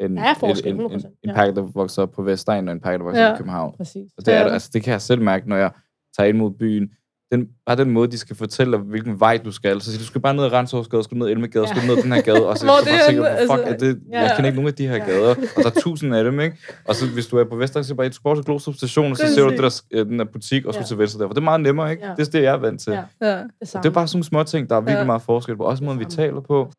en, 0.00 0.16
Der 0.16 0.22
er 0.22 0.34
forskel, 0.34 0.74
en, 0.74 0.80
en, 0.80 0.92
en, 0.92 1.00
100%, 1.00 1.06
en 1.24 1.34
pakke, 1.34 1.54
der 1.54 1.62
vokser 1.62 2.02
op 2.02 2.10
på 2.10 2.22
Vestegnen, 2.22 2.68
og 2.68 2.72
en 2.74 2.80
pakke, 2.80 2.98
der 2.98 3.04
vokser 3.04 3.22
Ja. 3.22 3.30
op 3.30 3.34
i 3.34 3.38
København. 3.38 3.74
Præcis. 3.76 4.10
Og 4.18 4.26
det, 4.26 4.34
er, 4.34 4.40
Ja. 4.40 4.48
altså, 4.52 4.70
det 4.72 4.82
kan 4.82 4.92
jeg 4.92 5.02
selv 5.02 5.22
mærke, 5.22 5.48
når 5.48 5.56
jeg 5.56 5.70
tager 6.16 6.28
ind 6.28 6.36
mod 6.38 6.50
byen. 6.50 6.90
Den, 7.32 7.48
bare 7.66 7.76
den 7.76 7.90
måde, 7.90 8.10
de 8.10 8.18
skal 8.18 8.36
fortælle 8.36 8.72
dig, 8.72 8.80
hvilken 8.80 9.20
vej 9.20 9.36
du 9.44 9.52
skal. 9.52 9.80
Så 9.80 9.90
siger, 9.90 9.98
du 9.98 10.04
skal 10.06 10.20
bare 10.20 10.34
ned 10.34 10.44
ad 10.44 10.52
Rensårsgade, 10.52 11.04
skal 11.04 11.14
du 11.14 11.18
ned 11.18 11.26
ad 11.26 11.32
Elmegade, 11.32 11.64
Ja. 11.68 11.74
skal 11.74 11.82
du 11.82 11.94
ned 11.94 12.02
den 12.02 12.12
her 12.12 12.20
gade. 12.22 12.46
Og 12.48 12.58
så 12.58 12.64
Hvor 12.66 12.74
det 12.84 12.94
er- 12.94 13.06
tænker, 13.08 13.22
du, 13.22 13.52
fuck, 13.52 13.60
altså- 13.60 13.74
er 13.74 13.76
det, 13.92 14.00
Ja. 14.12 14.20
jeg 14.20 14.32
kender 14.36 14.46
ikke 14.48 14.56
nogen 14.56 14.68
af 14.68 14.74
de 14.74 14.86
her 14.88 14.98
gader. 15.06 15.30
Og 15.56 15.62
der 15.62 15.70
er 15.76 15.80
tusind 15.80 16.14
af 16.14 16.24
dem, 16.24 16.40
ikke? 16.40 16.56
Og 16.84 16.94
så 16.94 17.06
hvis 17.06 17.26
du 17.26 17.36
er 17.36 17.44
på 17.44 17.56
Vestegn, 17.56 17.84
så 17.84 17.94
bare, 17.94 18.08
du 18.08 18.12
skal 18.12 18.22
bare 18.22 18.36
til 18.36 18.44
Glostrup 18.44 18.74
station, 18.74 19.10
og 19.10 19.16
så 19.16 19.34
ser 19.34 19.42
du 19.44 19.50
det 19.50 19.58
der, 19.58 19.82
øh, 19.90 20.06
den 20.06 20.18
der 20.18 20.24
butik, 20.24 20.64
og 20.66 20.74
så 20.74 20.80
Ja. 20.80 20.86
til 20.86 20.98
venstre 20.98 21.20
der. 21.20 21.26
For 21.28 21.32
det 21.34 21.40
er 21.40 21.44
meget 21.44 21.60
nemmere, 21.60 21.90
ikke? 21.90 22.06
Ja. 22.06 22.14
Det 22.16 22.26
er 22.26 22.30
det, 22.30 22.42
jeg 22.42 22.52
er 22.54 22.58
vant 22.58 22.80
til. 22.80 22.92
Ja. 22.92 23.02
Ja. 23.28 23.36
Det, 23.60 23.74
Og 23.74 23.84
er 23.86 23.90
bare 23.90 24.08
sådan 24.08 24.16
nogle 24.16 24.24
små 24.24 24.42
ting, 24.42 24.70
der 24.70 24.76
er 24.76 24.80
virkelig 24.80 24.98
Ja. 24.98 25.04
meget 25.04 25.22
forskel 25.22 25.56
på. 25.56 25.62
Også 25.64 25.84
måden, 25.84 25.98
vi 25.98 26.04
taler 26.04 26.40
på. 26.40 26.70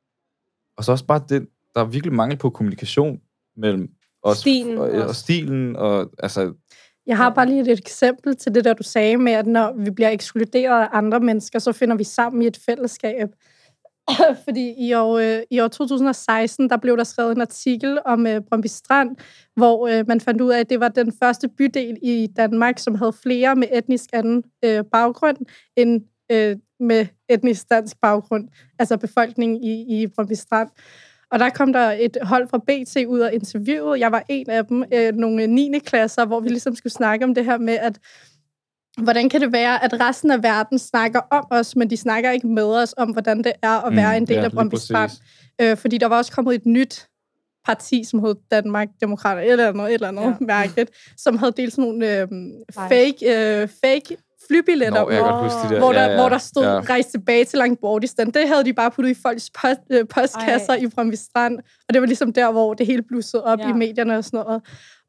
Og 0.77 0.83
så 0.83 0.91
også 0.91 1.05
bare 1.05 1.21
det, 1.29 1.47
der 1.75 1.81
er 1.81 1.85
virkelig 1.85 2.13
mangel 2.13 2.37
på 2.37 2.49
kommunikation 2.49 3.19
mellem 3.57 3.89
os. 4.23 4.37
Stilen 4.37 4.77
og, 4.77 4.89
og 4.91 5.15
stilen, 5.15 5.75
og 5.75 6.09
altså, 6.19 6.53
Jeg 7.09 7.17
har 7.17 7.29
bare 7.29 7.45
lige 7.45 7.61
et 7.61 7.79
eksempel 7.79 8.35
til 8.35 8.55
det, 8.55 8.65
der 8.65 8.73
du 8.73 8.83
sagde 8.83 9.17
med, 9.17 9.31
at 9.31 9.47
når 9.47 9.73
vi 9.77 9.91
bliver 9.91 10.09
ekskluderet 10.09 10.81
af 10.81 10.87
andre 10.91 11.19
mennesker, 11.19 11.59
så 11.59 11.71
finder 11.71 11.95
vi 11.95 12.03
sammen 12.03 12.41
i 12.41 12.47
et 12.47 12.59
fællesskab. 12.65 13.29
Fordi 14.45 14.73
i 14.77 14.93
år, 14.93 15.17
øh, 15.17 15.41
i 15.51 15.59
år 15.59 15.67
2016, 15.67 16.69
der 16.69 16.77
blev 16.77 16.97
der 16.97 17.03
skrevet 17.03 17.35
en 17.35 17.41
artikel 17.41 17.99
om 18.05 18.27
øh, 18.27 18.41
Brøndby 18.41 18.67
Strand, 18.67 19.15
hvor 19.55 19.87
øh, 19.87 20.07
man 20.07 20.21
fandt 20.21 20.41
ud 20.41 20.51
af, 20.51 20.59
at 20.59 20.69
det 20.69 20.79
var 20.79 20.87
den 20.87 21.13
første 21.23 21.47
bydel 21.47 21.97
i 22.01 22.27
Danmark, 22.35 22.79
som 22.79 22.95
havde 22.95 23.13
flere 23.13 23.55
med 23.55 23.67
etnisk 23.71 24.09
anden 24.13 24.43
øh, 24.65 24.83
baggrund 24.91 25.37
end 25.77 26.01
øh, 26.31 26.55
med 26.79 27.05
etnisk 27.29 27.69
dansk 27.69 27.97
baggrund, 28.01 28.47
altså 28.79 28.97
befolkningen 28.97 29.63
i, 29.63 30.01
i 30.01 30.07
Brøndby 30.07 30.33
Strand. 30.33 30.69
Og 31.31 31.39
der 31.39 31.49
kom 31.49 31.73
der 31.73 31.91
et 31.99 32.17
hold 32.21 32.47
fra 32.47 32.57
BT 32.57 33.05
ud 33.07 33.19
og 33.19 33.33
interviewede. 33.33 33.99
Jeg 33.99 34.11
var 34.11 34.23
en 34.29 34.49
af 34.49 34.65
dem, 34.65 34.83
øh, 34.93 35.13
nogle 35.15 35.47
9. 35.47 35.79
klasser, 35.79 36.25
hvor 36.25 36.39
vi 36.39 36.49
ligesom 36.49 36.75
skulle 36.75 36.93
snakke 36.93 37.25
om 37.25 37.35
det 37.35 37.45
her 37.45 37.57
med, 37.57 37.73
at 37.73 37.99
hvordan 39.03 39.29
kan 39.29 39.41
det 39.41 39.51
være, 39.51 39.83
at 39.83 39.99
resten 39.99 40.31
af 40.31 40.43
verden 40.43 40.79
snakker 40.79 41.19
om 41.31 41.45
os, 41.51 41.75
men 41.75 41.89
de 41.89 41.97
snakker 41.97 42.31
ikke 42.31 42.47
med 42.47 42.63
os 42.63 42.93
om, 42.97 43.09
hvordan 43.09 43.37
det 43.37 43.51
er 43.61 43.85
at 43.85 43.95
være 43.95 44.11
Mm, 44.11 44.23
en 44.23 44.27
del 44.27 44.35
ja, 44.35 44.43
af 44.43 44.51
Brøndby. 44.51 44.75
Strand. 44.75 45.11
Øh, 45.61 45.77
fordi 45.77 45.97
der 45.97 46.07
var 46.07 46.17
også 46.17 46.31
kommet 46.31 46.55
et 46.55 46.65
nyt 46.65 47.07
parti, 47.65 48.03
som 48.03 48.19
hed 48.25 48.35
Danmark 48.51 48.87
Demokrater, 49.01 49.41
et 49.41 49.51
eller 49.51 49.69
andet, 49.69 49.87
et 49.87 49.93
eller 49.93 50.07
andet 50.07 50.21
Ja. 50.21 50.27
ja. 50.27 50.35
mærkeligt, 50.45 50.91
som 51.17 51.37
havde 51.37 51.51
delt 51.57 51.73
sådan 51.73 51.83
nogle 51.89 52.19
øh, 52.21 52.27
fake, 52.73 53.61
øh, 53.61 53.67
fake 53.85 54.17
flybilletter, 54.49 55.03
Nå, 55.03 55.09
jeg 55.11 55.21
hvor, 55.21 55.43
huske 55.43 55.57
de 55.69 55.73
der. 55.73 55.79
hvor, 55.79 55.93
der, 55.93 56.01
ja, 56.01 56.09
ja, 56.09 56.15
hvor 56.19 56.29
der 56.29 56.37
stod 56.37 56.63
ja. 56.63 56.79
rejse 56.79 57.09
tilbage 57.11 57.45
til 57.45 57.59
Langbordistan. 57.59 58.31
Det 58.31 58.47
havde 58.47 58.63
de 58.65 58.73
bare 58.73 58.91
puttet 58.91 59.11
i 59.17 59.21
folks 59.21 59.49
post, 59.61 59.79
øh, 59.89 60.05
postkasser 60.07 60.73
Ej. 60.73 60.79
i 60.83 60.87
Brøndby 60.87 61.15
Strand. 61.15 61.57
Og 61.87 61.93
det 61.93 62.01
var 62.01 62.07
ligesom 62.07 62.33
der, 62.33 62.51
hvor 62.51 62.73
det 62.73 62.85
hele 62.87 63.01
blussede 63.01 63.43
op 63.43 63.59
Ja. 63.59 63.69
i 63.69 63.73
medierne 63.73 64.17
og 64.17 64.23
sådan 64.23 64.39
noget. 64.45 64.61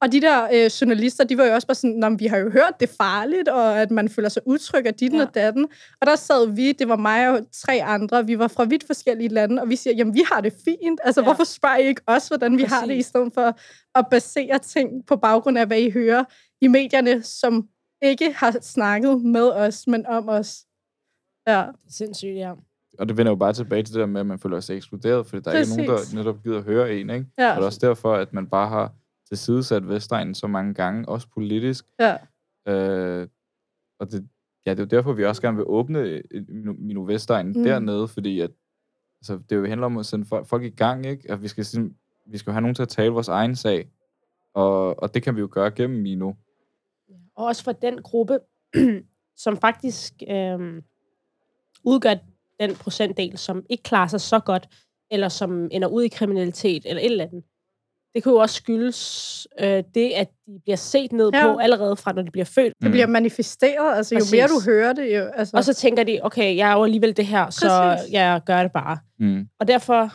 Og 0.03 0.12
de 0.12 0.20
der 0.20 0.48
øh, 0.55 0.64
journalister, 0.81 1.24
de 1.24 1.38
var 1.38 1.44
jo 1.44 1.55
også 1.55 1.66
bare 1.66 1.74
sådan, 1.74 1.96
"Nå, 1.96 2.09
men 2.09 2.20
vi 2.20 2.26
har 2.26 2.37
jo 2.38 2.50
hørt, 2.50 2.72
det 2.81 2.88
er 2.88 2.92
farligt, 3.00 3.48
og 3.48 3.81
at 3.81 3.90
man 3.90 4.09
føler 4.09 4.29
sig 4.29 4.42
utryg 4.46 4.87
af 4.87 4.94
dit 4.94 5.12
Ja. 5.12 5.22
og 5.22 5.35
datten. 5.35 5.66
Og 6.00 6.07
der 6.07 6.16
sad 6.16 6.46
vi, 6.55 6.72
det 6.72 6.88
var 6.88 6.96
mig 6.96 7.29
og 7.31 7.40
tre 7.64 7.83
andre, 7.85 8.26
vi 8.26 8.38
var 8.38 8.48
fra 8.48 8.64
vidt 8.64 8.85
forskellige 8.87 9.29
lande, 9.29 9.62
og 9.62 9.68
vi 9.68 9.76
siger, 9.76 9.94
jamen 9.96 10.14
vi 10.14 10.22
har 10.33 10.40
det 10.40 10.53
fint. 10.64 11.00
Altså, 11.05 11.20
Ja. 11.20 11.24
hvorfor 11.24 11.44
spørger 11.44 11.76
I 11.76 11.87
ikke 11.88 12.03
os, 12.07 12.29
hvordan 12.29 12.59
vi 12.59 12.62
har 12.62 12.87
det, 12.87 12.94
i 12.94 13.03
stedet 13.03 13.31
for 13.35 13.59
at 13.98 14.07
basere 14.11 14.59
ting 14.59 14.90
på 15.07 15.16
baggrund 15.16 15.59
af, 15.59 15.66
hvad 15.66 15.79
I 15.79 15.90
hører 15.90 16.24
i 16.61 16.66
medierne, 16.68 17.22
som 17.22 17.64
ikke 18.02 18.32
har 18.32 18.56
snakket 18.60 19.22
med 19.22 19.50
os, 19.52 19.86
men 19.86 20.06
om 20.06 20.28
os. 20.28 20.66
Ja, 21.46 21.66
Sindssygt, 21.88 22.34
ja. 22.36 22.52
Og 22.98 23.08
det 23.08 23.16
vender 23.16 23.32
jo 23.32 23.36
bare 23.36 23.52
tilbage 23.52 23.82
til 23.82 23.94
det 23.94 24.00
der 24.00 24.06
med, 24.06 24.20
at 24.20 24.26
man 24.26 24.38
føler 24.38 24.60
sig 24.60 24.76
ekskluderet, 24.76 25.26
fordi 25.26 25.42
der 25.42 25.50
er 25.50 25.58
ikke 25.58 25.76
nogen, 25.76 25.90
Præcis. 25.90 26.10
der 26.10 26.18
netop 26.18 26.42
gider 26.42 26.58
at 26.58 26.64
høre 26.64 26.94
en, 26.94 27.10
ikke? 27.10 27.26
ja, 27.38 27.50
Og 27.50 27.56
det 27.56 27.62
er 27.62 27.66
også 27.66 27.86
derfor, 27.86 28.14
at 28.14 28.32
man 28.32 28.46
bare 28.46 28.68
har 28.68 28.92
tilsidesat 29.28 29.88
Vestegnen 29.88 30.34
så 30.34 30.46
mange 30.46 30.74
gange, 30.74 31.08
også 31.08 31.26
politisk. 31.34 31.84
ja. 32.00 32.16
Øh, 32.68 33.28
og 34.00 34.10
det, 34.10 34.28
ja, 34.66 34.70
det 34.70 34.78
er 34.80 34.82
jo 34.84 34.86
derfor, 34.88 35.12
vi 35.12 35.24
også 35.24 35.42
gerne 35.42 35.56
vil 35.56 35.66
åbne 35.68 35.98
øh, 35.98 36.44
Mino- 36.78 37.06
Vestegnen 37.06 37.52
mm. 37.56 37.64
Dernede, 37.64 38.08
fordi 38.08 38.40
at, 38.40 38.50
altså, 39.20 39.38
det 39.50 39.56
jo 39.56 39.66
handler 39.66 39.86
om 39.86 39.96
at 39.98 40.06
sende 40.06 40.26
folk, 40.44 40.62
i 40.62 40.70
gang, 40.70 41.06
ikke? 41.06 41.30
At 41.30 41.42
vi 41.42 41.48
skal, 41.48 41.64
vi 42.26 42.38
skal 42.38 42.50
jo 42.50 42.52
have 42.52 42.60
nogen 42.60 42.74
til 42.74 42.82
at 42.82 42.88
tale 42.88 43.10
vores 43.12 43.28
egen 43.28 43.56
sag. 43.56 43.90
Og, 44.54 45.02
og 45.02 45.14
det 45.14 45.22
kan 45.22 45.36
vi 45.36 45.40
jo 45.40 45.48
gøre 45.50 45.70
gennem 45.70 46.00
Mino. 46.02 46.32
Og 47.40 47.46
også 47.46 47.64
for 47.64 47.72
den 47.72 48.03
gruppe, 48.03 48.38
som 49.44 49.57
faktisk 49.57 50.12
øh, 50.29 50.83
udgør 51.85 52.14
den 52.61 52.74
procentdel, 52.76 53.38
som 53.38 53.62
ikke 53.70 53.83
klarer 53.83 54.09
sig 54.09 54.20
så 54.20 54.38
godt, 54.38 54.68
eller 55.11 55.29
som 55.29 55.68
ender 55.72 55.88
ud 55.88 56.03
i 56.03 56.09
kriminalitet, 56.09 56.83
eller 56.87 57.03
et 57.03 57.11
eller 57.11 57.24
andet. 57.24 57.42
Det 58.14 58.22
kan 58.22 58.33
jo 58.33 58.38
også 58.38 58.55
skyldes 58.55 59.48
øh, 59.61 59.85
det, 59.94 60.11
at 60.11 60.29
de 60.46 60.61
bliver 60.64 60.76
set 60.76 61.12
ned 61.12 61.31
Ja. 61.35 61.53
på 61.53 61.59
allerede 61.59 61.96
fra, 61.96 62.12
når 62.12 62.22
de 62.22 62.31
bliver 62.31 62.44
født. 62.44 62.74
Det 62.83 62.90
bliver 62.90 63.07
manifesteret, 63.07 63.96
altså 63.96 64.14
jo 64.14 64.18
Præcis. 64.18 64.33
mere 64.33 64.46
du 64.48 64.61
hører 64.66 64.92
det, 64.92 65.16
jo... 65.16 65.24
Altså, 65.24 65.57
Og 65.57 65.64
så 65.64 65.74
tænker 65.74 66.05
de, 66.05 66.18
okay, 66.22 66.57
jeg 66.57 66.70
er 66.70 66.76
jo 66.76 66.85
alligevel 66.85 67.16
det 67.16 67.26
her, 67.26 67.50
så 67.50 67.68
Præcis. 67.68 68.12
jeg 68.12 68.40
gør 68.46 68.62
det 68.62 68.72
bare. 68.72 68.98
Mm. 69.18 69.48
Og 69.61 69.68
derfor 69.68 70.12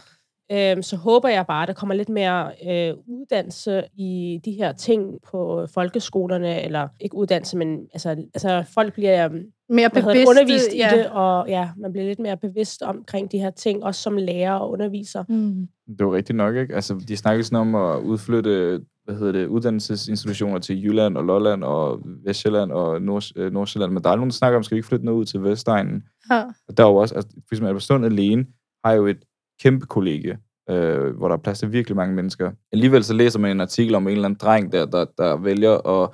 øh, 0.51 0.83
så 0.83 0.95
håber 0.95 1.29
jeg 1.29 1.45
bare, 1.47 1.61
at 1.61 1.67
der 1.67 1.73
kommer 1.73 1.95
lidt 1.95 2.09
mere 2.09 2.51
øh, 2.67 2.93
uddannelse 3.07 3.83
i 3.97 4.39
de 4.45 4.51
her 4.51 4.71
ting 4.71 5.19
på 5.31 5.67
folkeskolerne, 5.73 6.63
eller 6.63 6.87
ikke 6.99 7.15
uddannelse, 7.15 7.57
men 7.57 7.79
altså, 7.93 8.09
altså 8.09 8.63
folk 8.73 8.93
bliver 8.93 9.29
mere 9.69 9.89
hvad 9.89 10.01
hedder 10.01 10.13
bevidst 10.13 10.29
det, 10.29 10.41
undervist 10.41 10.75
ja. 10.75 10.93
i 10.93 10.97
det, 10.97 11.09
og 11.09 11.49
ja, 11.49 11.69
man 11.77 11.91
bliver 11.91 12.05
lidt 12.05 12.19
mere 12.19 12.37
bevidst 12.37 12.81
omkring 12.81 13.31
de 13.31 13.37
her 13.37 13.49
ting, 13.49 13.83
også 13.83 14.01
som 14.01 14.17
lærer 14.17 14.53
og 14.53 14.71
underviser. 14.71 15.23
Mm. 15.29 15.67
Det 15.87 16.01
er 16.01 16.05
jo 16.05 16.15
rigtigt 16.15 16.37
nok, 16.37 16.55
ikke? 16.55 16.75
Altså, 16.75 16.93
de 17.07 17.17
snakker 17.17 17.43
sådan 17.43 17.59
om 17.59 17.75
at 17.75 17.99
udflytte 17.99 18.81
hvad 19.05 19.15
hedder 19.15 19.31
det, 19.31 19.47
uddannelsesinstitutioner 19.47 20.59
til 20.59 20.83
Jylland 20.83 21.17
og 21.17 21.23
Lolland 21.23 21.63
og 21.63 22.01
Vestjylland 22.25 22.71
og 22.71 23.01
Nord, 23.01 23.23
øh, 23.35 23.53
Nordsjælland, 23.53 23.91
men 23.91 24.03
der 24.03 24.09
er 24.09 24.15
nogen, 24.15 24.29
der 24.29 24.33
snakker 24.33 24.57
om, 24.57 24.63
skal 24.63 24.75
vi 24.75 24.79
ikke 24.79 24.87
flytte 24.87 25.05
noget 25.05 25.19
ud 25.19 25.25
til 25.25 25.43
Vestegnen? 25.43 26.03
Ja. 26.31 26.43
Og 26.67 26.77
der 26.77 26.83
er 26.83 26.87
jo 26.87 26.95
også, 26.95 27.15
altså, 27.15 27.31
for 27.31 27.53
eksempel 27.53 27.67
Albertslund 27.67 28.05
alene 28.05 28.45
har 28.85 28.93
jo 28.93 29.07
et 29.07 29.23
kæmpe 29.63 29.85
kollegie, 29.85 30.37
øh, 30.69 31.17
hvor 31.17 31.27
der 31.27 31.35
er 31.35 31.41
plads 31.41 31.59
til 31.59 31.71
virkelig 31.71 31.95
mange 31.95 32.15
mennesker. 32.15 32.51
Alligevel 32.73 33.03
så 33.03 33.13
læser 33.13 33.39
man 33.39 33.51
en 33.51 33.61
artikel 33.61 33.95
om 33.95 34.07
en 34.07 34.11
eller 34.13 34.25
anden 34.25 34.39
dreng, 34.41 34.71
der, 34.71 34.85
der, 34.85 35.05
der 35.17 35.35
vælger 35.37 35.87
at 36.03 36.09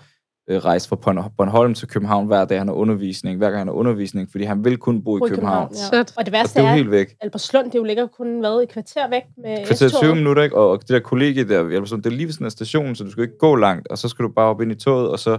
øh, 0.50 0.58
rejse 0.58 0.90
fra 0.90 0.96
Born- 0.96 1.36
Bornholm 1.38 1.74
til 1.74 1.88
København 1.88 2.28
hver 2.28 2.46
dag, 2.46 2.58
han 2.58 2.68
har 2.68 2.76
undervisning, 2.76 3.38
hver 3.38 3.48
gang 3.50 3.58
han 3.60 3.68
har 3.68 3.74
undervisning, 3.74 4.32
fordi 4.32 4.44
han 4.44 4.64
vil 4.66 4.78
kun 4.78 5.04
bo 5.04 5.18
i 5.18 5.20
København. 5.30 5.68
København, 5.68 5.94
ja. 5.94 6.00
Og 6.00 6.06
det 6.08 6.18
Og 6.28 6.32
værste 6.32 6.60
det 6.60 6.66
er 6.66 6.70
er, 6.72 6.76
helt 6.76 6.92
væk. 6.92 7.16
Albertslund, 7.22 7.72
det 7.72 7.76
jo 7.76 7.84
ligger 7.84 8.08
kun 8.08 8.40
hvad, 8.40 8.64
et 8.64 8.70
kvarter 8.70 9.10
væk 9.10 9.22
med 9.38 9.58
Kvarter 9.66 9.76
20 9.88 9.90
S-toget. 9.90 10.18
minutter, 10.18 10.44
ikke? 10.44 10.56
Og, 10.58 10.70
og 10.70 10.80
det 10.82 10.90
der 10.90 11.00
kollegie 11.00 11.44
der, 11.50 11.60
Albertslund, 11.60 12.04
det 12.04 12.12
er 12.12 12.16
lige 12.16 12.26
ved 12.26 12.34
sådan 12.34 12.48
en 12.48 12.52
station, 12.52 12.96
så 12.96 13.04
du 13.04 13.12
skal 13.12 13.24
ikke 13.24 13.38
gå 13.38 13.56
langt, 13.56 13.88
og 13.88 13.98
så 13.98 14.08
skal 14.08 14.24
du 14.24 14.30
bare 14.36 14.46
op 14.50 14.62
ind 14.62 14.72
i 14.72 14.76
toget, 14.76 15.10
og 15.10 15.20
så, 15.20 15.38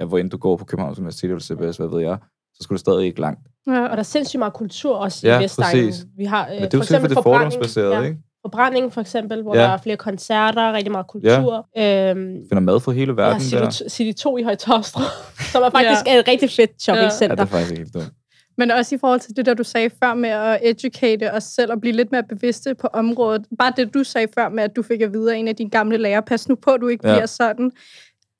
ja, 0.00 0.04
hvor 0.04 0.18
end 0.18 0.30
du 0.30 0.36
går 0.36 0.56
på 0.56 0.64
Københavns 0.64 0.98
Universitet 0.98 1.28
eller 1.30 1.40
CBS, 1.40 1.76
hvad 1.76 1.88
ved 1.88 2.00
jeg, 2.00 2.18
så 2.54 2.58
skal 2.62 2.74
du 2.74 2.78
stadig 2.78 3.04
ikke 3.06 3.20
langt. 3.20 3.40
Ja. 3.66 3.82
Og 3.82 3.90
der 3.90 3.96
er 3.96 4.02
sindssygt 4.02 4.38
meget 4.38 4.52
kultur 4.54 4.94
også 4.96 5.26
Ja, 5.26 5.40
i 5.40 5.42
Vestegnen. 5.42 5.86
præcis. 5.86 6.04
Vi 6.16 6.24
har, 6.24 6.44
øh, 6.46 6.50
Men 6.52 6.62
det 6.62 6.74
er 6.74 6.78
jo 6.78 6.80
for 6.80 6.86
selv 6.86 7.00
for 7.00 7.06
eksempel 7.06 7.74
det 7.74 7.90
Ja. 7.92 8.02
ikke? 8.02 8.18
Forbrænding 8.44 8.92
for 8.92 9.00
eksempel, 9.00 9.42
hvor 9.42 9.56
Ja. 9.56 9.62
der 9.62 9.68
er 9.68 9.76
flere 9.78 9.96
koncerter, 9.96 10.72
rigtig 10.72 10.92
meget 10.92 11.06
kultur. 11.06 11.66
Ja. 11.76 12.10
Øhm, 12.10 12.36
Finder 12.48 12.60
mad 12.60 12.80
fra 12.80 12.92
hele 12.92 13.12
ja, 13.18 13.22
verden 13.22 13.40
City, 13.40 13.56
der. 13.56 13.70
City 13.88 14.22
2 14.22 14.38
i 14.38 14.42
Højtostrup, 14.42 15.02
som 15.52 15.62
er 15.62 15.70
faktisk 15.70 16.06
ja. 16.06 16.18
et 16.18 16.28
rigtig 16.28 16.50
fedt 16.50 16.70
Ja, 16.70 16.74
shoppingcenter. 16.78 17.36
det 17.36 17.42
er 17.42 17.46
faktisk 17.46 17.76
helt 17.78 17.94
dumt. 17.94 18.10
Men 18.58 18.70
også 18.70 18.94
i 18.94 18.98
forhold 18.98 19.20
til 19.20 19.36
det, 19.36 19.46
der 19.46 19.54
du 19.54 19.62
sagde 19.64 19.90
før 20.04 20.14
med 20.14 20.28
at 20.30 20.58
educate 20.62 21.32
os 21.32 21.44
selv 21.44 21.72
og 21.72 21.80
blive 21.80 21.96
lidt 21.96 22.12
mere 22.12 22.22
bevidste 22.22 22.74
på 22.74 22.86
området. 22.92 23.46
Bare 23.58 23.72
det, 23.76 23.94
du 23.94 24.04
sagde 24.04 24.26
før 24.38 24.48
med, 24.48 24.62
at 24.64 24.76
du 24.76 24.82
fik 24.82 25.00
at 25.00 25.12
vide 25.12 25.32
af 25.34 25.36
en 25.38 25.48
af 25.48 25.56
dine 25.56 25.70
gamle 25.70 25.96
lærere, 25.96 26.22
pas 26.22 26.48
nu 26.48 26.54
på, 26.54 26.70
at 26.70 26.80
du 26.80 26.88
ikke 26.88 27.08
Ja. 27.08 27.14
bliver 27.14 27.26
sådan. 27.26 27.72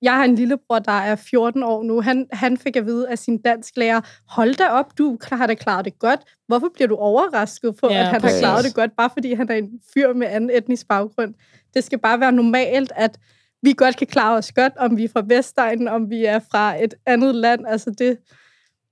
Jeg 0.02 0.12
har 0.12 0.24
en 0.24 0.34
lillebror, 0.34 0.78
der 0.78 0.92
er 0.92 1.16
14 1.16 1.62
år 1.62 1.82
nu. 1.82 2.00
Han, 2.00 2.26
han 2.32 2.56
fik 2.56 2.76
at 2.76 2.86
vide 2.86 3.08
af 3.08 3.18
sin 3.18 3.38
dansklærer, 3.42 4.00
hold 4.28 4.54
da 4.54 4.68
op, 4.68 4.98
du 4.98 5.18
har 5.32 5.46
da 5.46 5.54
klaret 5.54 5.84
det 5.84 5.98
godt. 5.98 6.20
Hvorfor 6.48 6.68
bliver 6.74 6.88
du 6.88 6.96
overrasket 6.96 7.76
på, 7.76 7.88
Ja, 7.90 8.00
at 8.00 8.06
han 8.06 8.20
præcis. 8.20 8.40
har 8.40 8.40
klaret 8.40 8.64
det 8.64 8.74
godt, 8.74 8.90
bare 8.96 9.10
fordi 9.12 9.34
han 9.34 9.50
er 9.50 9.54
en 9.54 9.70
fyr 9.94 10.12
med 10.12 10.26
anden 10.26 10.50
etnisk 10.50 10.88
baggrund? 10.88 11.34
Det 11.74 11.84
skal 11.84 11.98
bare 11.98 12.20
være 12.20 12.32
normalt, 12.32 12.92
at 12.96 13.18
vi 13.62 13.74
godt 13.76 13.96
kan 13.96 14.06
klare 14.06 14.36
os 14.36 14.52
godt, 14.52 14.72
om 14.76 14.96
vi 14.96 15.04
er 15.04 15.08
fra 15.08 15.22
Vestegnen, 15.26 15.88
om 15.88 16.10
vi 16.10 16.24
er 16.24 16.38
fra 16.50 16.84
et 16.84 16.94
andet 17.06 17.34
land. 17.34 17.66
Altså 17.66 17.90
det, 17.98 18.18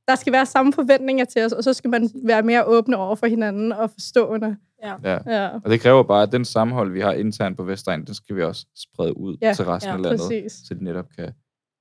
der 0.09 0.14
skal 0.14 0.33
være 0.33 0.46
samme 0.46 0.73
forventninger 0.73 1.25
til 1.25 1.44
os, 1.44 1.53
og 1.53 1.64
så 1.64 1.73
skal 1.73 1.90
man 1.90 2.11
være 2.25 2.42
mere 2.42 2.64
åbne 2.64 2.96
over 2.96 3.14
for 3.14 3.27
hinanden 3.27 3.73
og 3.73 3.90
forstående. 3.90 4.57
Ja. 4.83 4.95
Ja. 5.05 5.19
Ja, 5.27 5.49
Og 5.64 5.71
det 5.71 5.81
kræver 5.81 6.03
bare, 6.03 6.23
at 6.23 6.33
den 6.33 6.45
sammenhold, 6.45 6.93
vi 6.93 7.01
har 7.01 7.12
internt 7.12 7.57
på 7.57 7.62
Vestegn, 7.64 8.05
den 8.07 8.14
skal 8.14 8.37
vi 8.37 8.43
også 8.43 8.66
sprede 8.77 9.16
ud 9.16 9.37
Ja. 9.43 9.53
til 9.55 9.64
resten 9.64 9.88
Ja, 9.90 9.97
af 9.97 10.03
landet, 10.03 10.21
præcis. 10.21 10.53
så 10.53 10.75
de 10.75 10.85
netop 10.85 11.07
kan, 11.19 11.33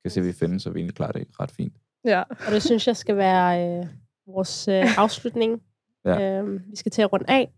kan 0.03 0.11
se, 0.11 0.19
at 0.19 0.25
vi 0.25 0.33
findes, 0.33 0.65
og 0.65 0.73
vi 0.73 0.79
egentlig 0.79 0.95
klarer 0.95 1.11
det 1.11 1.27
ret 1.39 1.51
fint. 1.51 1.73
Ja. 2.05 2.21
Og 2.21 2.51
det 2.51 2.63
synes 2.63 2.87
jeg 2.87 2.95
skal 2.97 3.15
være 3.17 3.79
øh, 3.79 3.85
vores 4.27 4.67
øh, 4.67 4.97
afslutning. 4.97 5.61
Ja. 6.05 6.37
Øhm, 6.39 6.61
vi 6.69 6.75
skal 6.75 6.91
til 6.91 7.01
at 7.01 7.13
runde 7.13 7.25
af. 7.27 7.51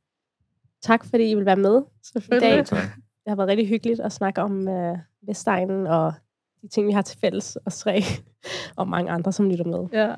Tak, 0.82 1.06
fordi 1.06 1.32
I 1.32 1.36
vil 1.36 1.46
være 1.46 1.56
med. 1.56 1.82
Selvfølgelig. 2.14 2.50
I 2.50 2.56
dag. 2.56 2.66
Tak. 2.66 2.84
Det 3.24 3.28
har 3.30 3.36
været 3.36 3.50
rigtig 3.50 3.68
hyggeligt 3.68 4.00
at 4.00 4.12
snakke 4.12 4.42
om 4.42 4.68
øh, 4.68 4.98
Vestegnen 5.28 5.88
og 5.88 6.14
de 6.62 6.68
ting, 6.68 6.88
vi 6.88 6.92
har 6.92 7.02
til 7.02 7.20
fælles, 7.20 7.58
os 7.66 7.78
tre, 7.80 8.02
og 8.76 8.88
mange 8.88 9.12
andre, 9.12 9.32
som 9.32 9.50
lytter 9.50 9.66
med. 9.66 9.88
Ja. 9.94 10.16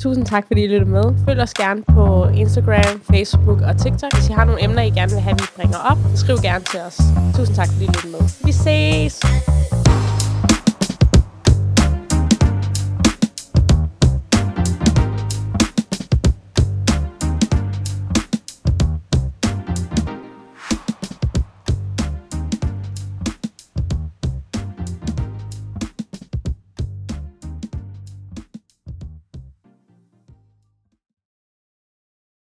Tusind 0.00 0.26
tak, 0.26 0.46
fordi 0.46 0.64
I 0.64 0.66
lyttede 0.66 0.90
med. 0.90 1.02
Følg 1.24 1.40
os 1.40 1.54
gerne 1.54 1.82
på 1.82 2.28
Instagram, 2.34 3.02
Facebook 3.10 3.60
og 3.60 3.76
TikTok. 3.76 4.14
Hvis 4.14 4.28
I 4.28 4.32
har 4.32 4.44
nogle 4.44 4.64
emner, 4.64 4.82
I 4.82 4.90
gerne 4.90 5.10
vil 5.10 5.20
have, 5.20 5.36
vi 5.38 5.44
bringer 5.56 5.78
op, 5.90 5.98
skriv 6.14 6.36
gerne 6.42 6.64
til 6.64 6.80
os. 6.80 7.00
Tusind 7.36 7.56
tak, 7.56 7.68
fordi 7.68 7.84
I 7.84 7.88
lyttede 7.88 8.12
med. 8.12 8.20
Vi 8.44 8.52
ses! 8.52 9.20